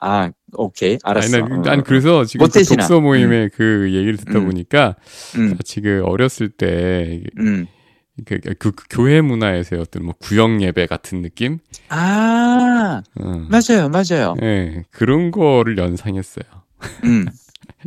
아 0.00 0.30
오케이 0.52 0.98
알았어. 1.02 1.36
아니, 1.38 1.48
난, 1.48 1.52
어, 1.58 1.62
난 1.62 1.80
어. 1.80 1.82
그래서 1.82 2.24
지금 2.24 2.44
그. 2.46 2.76
독서 2.76 3.00
모임의 3.00 3.50
그 3.54 3.88
얘기를 3.92 4.16
듣다 4.18 4.38
음. 4.38 4.44
보니까 4.46 4.96
음, 5.36 5.56
그 5.82 6.02
어렸을 6.04 6.48
때 6.50 7.22
음. 7.38 7.66
그, 8.24 8.38
그, 8.40 8.72
그 8.72 8.84
교회 8.90 9.20
문화에서의 9.20 9.80
어떤 9.80 10.04
뭐 10.04 10.14
구역 10.18 10.60
예배 10.62 10.86
같은 10.86 11.22
느낌? 11.22 11.58
아 11.88 13.02
어. 13.18 13.46
맞아요, 13.48 13.88
맞아요. 13.88 14.34
예, 14.42 14.84
그런 14.90 15.30
거를 15.30 15.78
연상했어요. 15.78 16.44
음. 17.04 17.26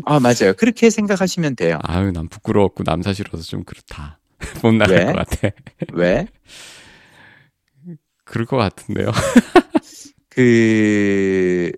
아 0.06 0.19
맞아요. 0.19 0.54
그렇게 0.58 0.89
생각하시면 0.89 1.56
돼요. 1.56 1.80
아유, 1.84 2.12
난 2.12 2.28
부끄러웠고 2.28 2.84
남사시러서 2.86 3.44
좀 3.44 3.63
그렇다. 3.63 4.19
못 4.63 4.73
나갈 4.73 4.98
왜? 4.98 5.06
것 5.06 5.13
같아. 5.13 5.50
왜? 5.94 6.27
그럴 8.25 8.46
것 8.46 8.58
같은데요. 8.58 9.12
그, 10.29 11.71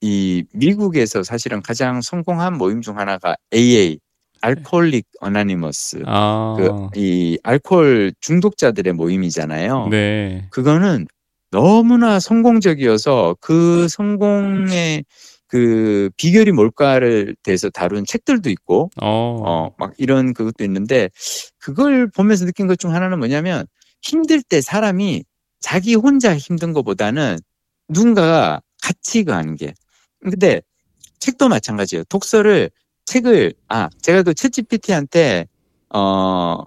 이 0.00 0.44
미국에서 0.54 1.22
사실은 1.22 1.60
가장 1.60 2.00
성공한 2.00 2.56
모임 2.56 2.80
중 2.80 2.98
하나가 2.98 3.36
AA, 3.54 3.98
알코올릭 4.40 5.06
어나니머스. 5.20 6.02
아, 6.06 6.56
그, 6.58 6.88
이 6.98 7.38
알코올 7.42 8.12
중독자들의 8.20 8.92
모임이잖아요. 8.94 9.88
네. 9.90 10.46
그거는 10.50 11.06
너무나 11.50 12.20
성공적이어서 12.20 13.36
그 13.40 13.88
성공의 13.88 15.04
그 15.48 16.10
비결이 16.16 16.52
뭘까를 16.52 17.34
대해서 17.42 17.68
다룬 17.70 18.04
책들도 18.06 18.50
있고, 18.50 18.90
어, 19.02 19.42
어, 19.44 19.74
막 19.78 19.92
이런 19.98 20.32
그것도 20.32 20.62
있는데, 20.64 21.10
그걸 21.58 22.08
보면서 22.08 22.46
느낀 22.46 22.68
것 22.68 22.76
중 22.76 22.94
하나는 22.94 23.18
뭐냐면, 23.18 23.66
힘들 24.00 24.42
때 24.42 24.60
사람이 24.60 25.24
자기 25.58 25.94
혼자 25.96 26.36
힘든 26.36 26.72
것보다는 26.72 27.38
누군가가 27.88 28.62
같이 28.80 29.24
가는 29.24 29.56
게. 29.56 29.74
근데 30.22 30.62
책도 31.18 31.48
마찬가지예요. 31.48 32.04
독서를, 32.04 32.70
책을, 33.14 33.54
아, 33.68 33.88
제가 34.02 34.22
그 34.22 34.32
챗GPT한테, 34.32 35.46
어, 35.92 36.62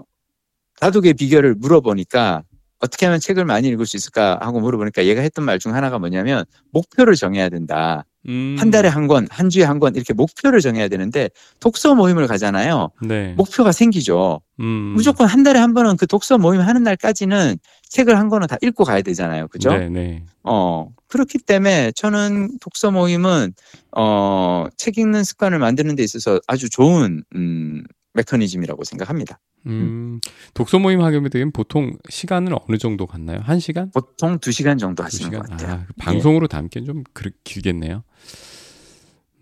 다독의 0.81 1.13
비결을 1.13 1.55
물어보니까, 1.55 2.43
어떻게 2.79 3.05
하면 3.05 3.21
책을 3.21 3.45
많이 3.45 3.69
읽을 3.69 3.85
수 3.85 3.95
있을까 3.95 4.37
하고 4.41 4.59
물어보니까 4.59 5.05
얘가 5.05 5.21
했던 5.21 5.45
말 5.45 5.57
중 5.57 5.73
하나가 5.73 5.99
뭐냐면 5.99 6.43
목표를 6.71 7.15
정해야 7.15 7.47
된다. 7.47 8.03
음. 8.27 8.57
한 8.59 8.71
달에 8.71 8.89
한 8.89 9.07
권, 9.07 9.25
한 9.31 9.49
주에 9.49 9.63
한 9.63 9.79
권 9.79 9.95
이렇게 9.95 10.13
목표를 10.13 10.59
정해야 10.59 10.89
되는데 10.89 11.29
독서 11.61 11.95
모임을 11.95 12.27
가잖아요. 12.27 12.89
네. 13.07 13.35
목표가 13.37 13.71
생기죠. 13.71 14.41
음. 14.59 14.65
무조건 14.97 15.27
한 15.27 15.43
달에 15.43 15.59
한 15.59 15.73
번은 15.73 15.95
그 15.95 16.07
독서 16.07 16.37
모임 16.37 16.59
하는 16.59 16.83
날까지는 16.83 17.55
책을 17.87 18.19
한 18.19 18.27
권은 18.27 18.47
다 18.47 18.57
읽고 18.61 18.83
가야 18.83 19.01
되잖아요. 19.01 19.47
그죠? 19.47 19.69
네, 19.77 19.87
네. 19.87 20.25
어, 20.43 20.89
그렇기 21.13 21.37
때문에 21.37 21.91
저는 21.91 22.57
독서 22.59 22.89
모임은, 22.89 23.53
어, 23.95 24.65
책 24.77 24.97
읽는 24.97 25.23
습관을 25.23 25.59
만드는 25.59 25.95
데 25.95 26.03
있어서 26.03 26.39
아주 26.47 26.71
좋은, 26.71 27.23
음, 27.35 27.83
메커니즘이라고 28.15 28.83
생각합니다. 28.83 29.39
음. 29.67 30.19
독서 30.55 30.79
모임 30.79 31.01
하게 31.01 31.21
되면 31.29 31.51
보통 31.51 31.97
시간을 32.09 32.55
어느 32.67 32.77
정도 32.79 33.05
갖나요? 33.05 33.41
한 33.43 33.59
시간? 33.59 33.91
보통 33.91 34.39
두 34.39 34.51
시간 34.51 34.79
정도 34.79 35.03
두 35.03 35.05
하시는 35.05 35.29
시간? 35.29 35.41
것 35.41 35.49
같아요. 35.51 35.73
아, 35.75 35.85
방송으로 35.99 36.47
담기엔 36.47 36.85
좀 36.85 37.03
그렇 37.13 37.29
길겠네요. 37.43 38.03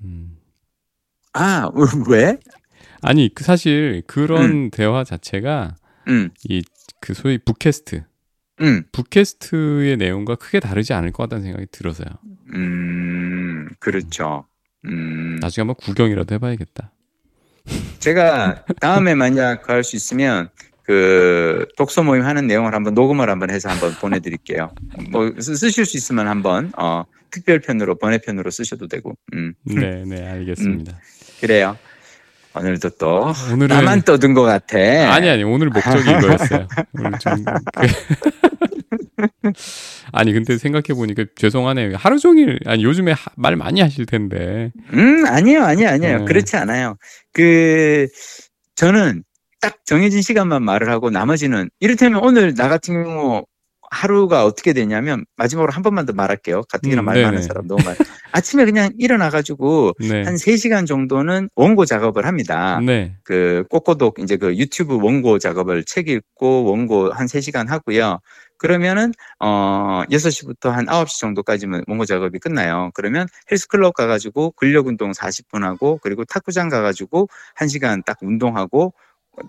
음. 0.03 0.37
아, 1.31 1.69
왜? 2.09 2.37
아니, 3.01 3.33
그 3.33 3.45
사실 3.45 4.03
그런 4.07 4.43
음. 4.43 4.69
대화 4.71 5.05
자체가 5.05 5.77
음, 6.09 6.31
이그 6.49 7.13
소위 7.13 7.37
북캐스트, 7.37 8.03
음, 8.61 8.83
북캐스트의 8.91 9.97
내용과 9.97 10.35
크게 10.35 10.59
다르지 10.59 10.93
않을 10.93 11.11
것 11.11 11.23
같다는 11.23 11.43
생각이 11.43 11.67
들어서요. 11.71 12.07
음, 12.53 13.67
그렇죠. 13.79 14.45
음, 14.85 15.37
나중에 15.41 15.63
한번 15.63 15.75
구경이라도 15.75 16.35
해봐야겠다. 16.35 16.91
제가 17.99 18.65
다음에 18.79 19.15
만약 19.15 19.69
할 19.69 19.83
수 19.83 19.95
있으면 19.95 20.49
그 20.83 21.67
독서 21.77 22.03
모임 22.03 22.23
하는 22.23 22.47
내용을 22.47 22.73
한번 22.73 22.93
녹음을 22.95 23.29
한번 23.29 23.49
해서 23.51 23.69
한번 23.69 23.93
보내드릴게요. 23.93 24.71
뭐 25.11 25.31
쓰- 25.39 25.55
쓰실 25.55 25.85
수 25.85 25.95
있으면 25.97 26.27
한번 26.27 26.71
어, 26.77 27.03
특별편으로 27.29 27.95
번외편으로 27.95 28.49
쓰셔도 28.49 28.87
되고. 28.87 29.15
음, 29.33 29.53
네, 29.63 30.03
네, 30.05 30.27
알겠습니다. 30.27 30.99
그래요. 31.39 31.77
오늘도 32.55 32.89
또 32.99 33.31
오늘은 33.51 33.75
나만 33.75 34.01
떠든 34.01 34.33
것 34.33 34.41
같아. 34.43 34.77
아니 34.77 35.29
아니 35.29 35.43
오늘 35.43 35.69
목적이 35.69 36.01
이거였어요. 36.11 36.67
오늘 36.97 37.11
좀 37.19 37.43
그- 37.45 37.81
아니 40.11 40.33
근데 40.33 40.57
생각해 40.57 40.93
보니까 40.95 41.25
죄송하네요. 41.35 41.95
하루 41.97 42.19
종일 42.19 42.59
아니 42.65 42.83
요즘에 42.83 43.11
하- 43.13 43.31
말 43.37 43.55
많이 43.55 43.81
하실 43.81 44.05
텐데. 44.05 44.71
음, 44.93 45.25
아니에요, 45.27 45.63
아니에요, 45.63 45.89
아니에요. 45.89 46.19
네. 46.19 46.25
그렇지 46.25 46.55
않아요. 46.57 46.97
그, 47.33 48.07
저는 48.75 49.23
딱 49.61 49.77
정해진 49.85 50.21
시간만 50.21 50.63
말을 50.63 50.89
하고 50.89 51.09
나머지는, 51.11 51.69
이를테면 51.79 52.23
오늘 52.23 52.55
나 52.55 52.67
같은 52.67 53.03
경우 53.03 53.45
하루가 53.91 54.43
어떻게 54.45 54.73
되냐면, 54.73 55.23
마지막으로 55.37 55.71
한 55.71 55.83
번만 55.83 56.05
더 56.05 56.13
말할게요. 56.13 56.63
가뜩이나 56.69 57.01
음, 57.01 57.05
말. 57.05 57.21
많은 57.21 57.41
사람 57.43 57.67
너무 57.67 57.83
많아. 57.83 57.95
아침에 58.31 58.65
그냥 58.65 58.91
일어나가지고, 58.97 59.93
네. 59.99 60.23
한 60.23 60.35
3시간 60.35 60.87
정도는 60.87 61.49
원고 61.55 61.85
작업을 61.85 62.25
합니다. 62.25 62.79
네. 62.79 63.15
그 63.23 63.63
꼬꼬독 63.69 64.19
이제 64.19 64.37
그 64.37 64.55
유튜브 64.57 64.97
원고 65.01 65.39
작업을 65.39 65.83
책 65.83 66.09
읽고 66.09 66.65
원고 66.65 67.11
한 67.11 67.27
3시간 67.27 67.67
하고요. 67.67 68.19
그러면은 68.61 69.11
어 69.39 70.03
6시부터 70.11 70.69
한 70.69 70.85
9시 70.85 71.19
정도까지면 71.19 71.83
원고 71.87 72.05
작업이 72.05 72.37
끝나요. 72.37 72.91
그러면 72.93 73.27
헬스클럽 73.49 73.95
가 73.95 74.05
가지고 74.05 74.51
근력 74.51 74.85
운동 74.85 75.13
40분 75.13 75.63
하고 75.63 75.99
그리고 76.03 76.25
탁구장 76.25 76.69
가 76.69 76.81
가지고 76.81 77.27
1시간 77.57 78.05
딱 78.05 78.19
운동하고 78.21 78.93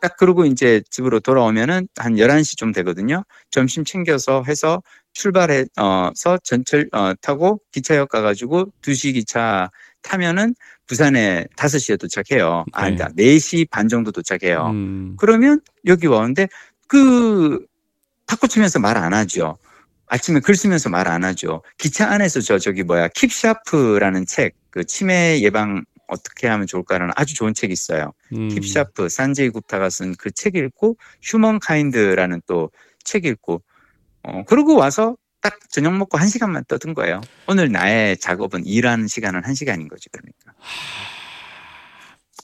딱 0.00 0.16
그러고 0.16 0.46
이제 0.46 0.82
집으로 0.88 1.20
돌아오면은 1.20 1.88
한 1.96 2.14
11시 2.14 2.56
좀 2.56 2.72
되거든요. 2.72 3.24
점심 3.50 3.84
챙겨서 3.84 4.44
해서 4.48 4.82
출발해 5.12 5.64
어서 5.76 6.38
전철 6.42 6.88
어 6.92 7.12
타고 7.20 7.60
기차역 7.72 8.08
가 8.08 8.20
가지고 8.22 8.72
2시 8.82 9.14
기차 9.14 9.70
타면은 10.02 10.54
부산에 10.86 11.46
5시에 11.56 11.98
도착해요. 12.00 12.64
아, 12.72 12.88
네. 12.90 12.96
그러니까 12.96 13.08
4시 13.16 13.68
반 13.70 13.88
정도 13.88 14.10
도착해요. 14.12 14.66
음, 14.70 15.16
그러면 15.18 15.60
여기 15.86 16.06
와는데 16.06 16.48
그 16.88 17.64
탁구 18.26 18.48
치면서 18.48 18.78
말 18.80 18.96
안 18.96 19.14
하죠. 19.14 19.58
아침에 20.08 20.40
글 20.40 20.54
쓰면서 20.56 20.90
말 20.90 21.08
안 21.08 21.24
하죠. 21.24 21.62
기차 21.78 22.10
안에서 22.10 22.40
저 22.40 22.58
저기 22.58 22.82
뭐야 22.82 23.08
킵샤프라는 23.08 24.26
책, 24.26 24.54
그 24.70 24.84
치매 24.84 25.40
예방 25.42 25.84
어떻게 26.08 26.46
하면 26.48 26.66
좋을까라는 26.66 27.14
아주 27.16 27.34
좋은 27.34 27.54
책이 27.54 27.72
있어요. 27.72 28.12
음, 28.34 28.48
킵샤프 28.48 29.08
산제이 29.08 29.50
굽타가 29.50 29.88
쓴 29.90 30.14
그 30.16 30.30
책 30.32 30.56
읽고 30.56 30.96
휴먼 31.22 31.58
카인드라는 31.60 32.42
또 32.46 32.70
책 33.04 33.24
읽고 33.24 33.62
어 34.24 34.44
그러고 34.44 34.76
와서 34.76 35.16
딱 35.40 35.58
저녁 35.70 35.96
먹고 35.96 36.18
한 36.18 36.28
시간만 36.28 36.64
떠든 36.68 36.94
거예요. 36.94 37.20
오늘 37.48 37.72
나의 37.72 38.16
작업은 38.18 38.64
일하는 38.64 39.08
시간은 39.08 39.44
한 39.44 39.54
시간인 39.54 39.88
거지 39.88 40.08
그러니까. 40.10 40.52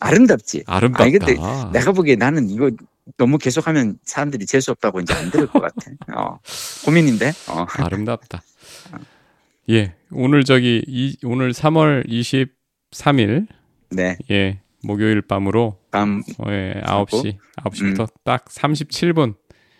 아름답지. 0.01 0.65
아름답다. 0.67 1.05
아니, 1.05 1.13
근데 1.19 1.37
내가 1.73 1.93
보기에 1.93 2.17
나는 2.17 2.51
이거 2.51 2.71
너무 3.17 3.39
계속하면 3.39 3.99
사람들이 4.05 4.47
재수 4.47 4.71
없다고 4.73 5.01
이제 5.01 5.15
안 5.15 5.31
들을 5.31 5.47
것 5.47 5.61
같아. 5.61 5.91
어, 6.15 6.39
고민인데. 6.85 7.33
어. 7.49 7.67
아름답다. 7.69 8.43
예, 9.71 9.95
오늘 10.11 10.45
저기 10.45 10.83
이, 10.87 11.17
오늘 11.25 11.53
3월 11.53 12.09
23일 12.09 13.47
네. 13.91 14.17
예 14.31 14.61
목요일 14.83 15.21
밤으로 15.23 15.79
밤. 15.91 16.23
어, 16.39 16.51
예, 16.51 16.81
9시 16.85 17.37
9시부터 17.57 18.09
딱 18.25 18.45
37분 18.47 19.35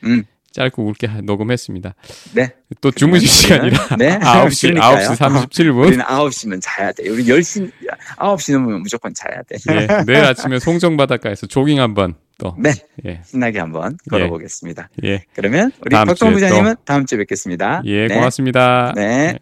음. 0.05 0.25
짧고 0.59 0.85
굵게 0.87 1.07
하- 1.07 1.21
녹음했습니다. 1.21 1.95
네. 2.35 2.51
또 2.81 2.91
주무실 2.91 3.29
시간이라 3.29 3.79
네. 3.99 4.19
9시 4.19 4.75
그러니까요. 4.75 5.09
9시 5.11 5.17
37분. 5.51 5.87
우리는 5.87 6.05
9시면 6.05 6.61
자야 6.63 6.91
돼. 6.93 7.09
우리 7.09 7.25
10시, 7.25 7.71
9시 8.19 8.53
넘으면 8.55 8.83
무조건 8.83 9.15
자야 9.15 9.43
돼. 9.43 9.57
예, 9.71 9.87
내일 10.05 10.25
아침에 10.25 10.59
송정 10.59 10.97
바닷가에서 10.97 11.47
조깅 11.47 11.81
한번 11.81 12.15
또 12.39 12.55
네. 12.59 12.73
예, 13.07 13.21
신나게 13.25 13.59
한번 13.61 13.97
걸어보겠습니다. 14.11 14.91
예, 15.05 15.25
그러면 15.35 15.71
우리 15.85 15.95
박동 15.95 16.33
부장님은 16.33 16.77
다음 16.85 17.07
주에 17.07 17.19
뵙겠습니다. 17.19 17.83
예, 17.85 18.07
네. 18.09 18.15
고맙습니다. 18.15 18.93
네. 18.97 19.39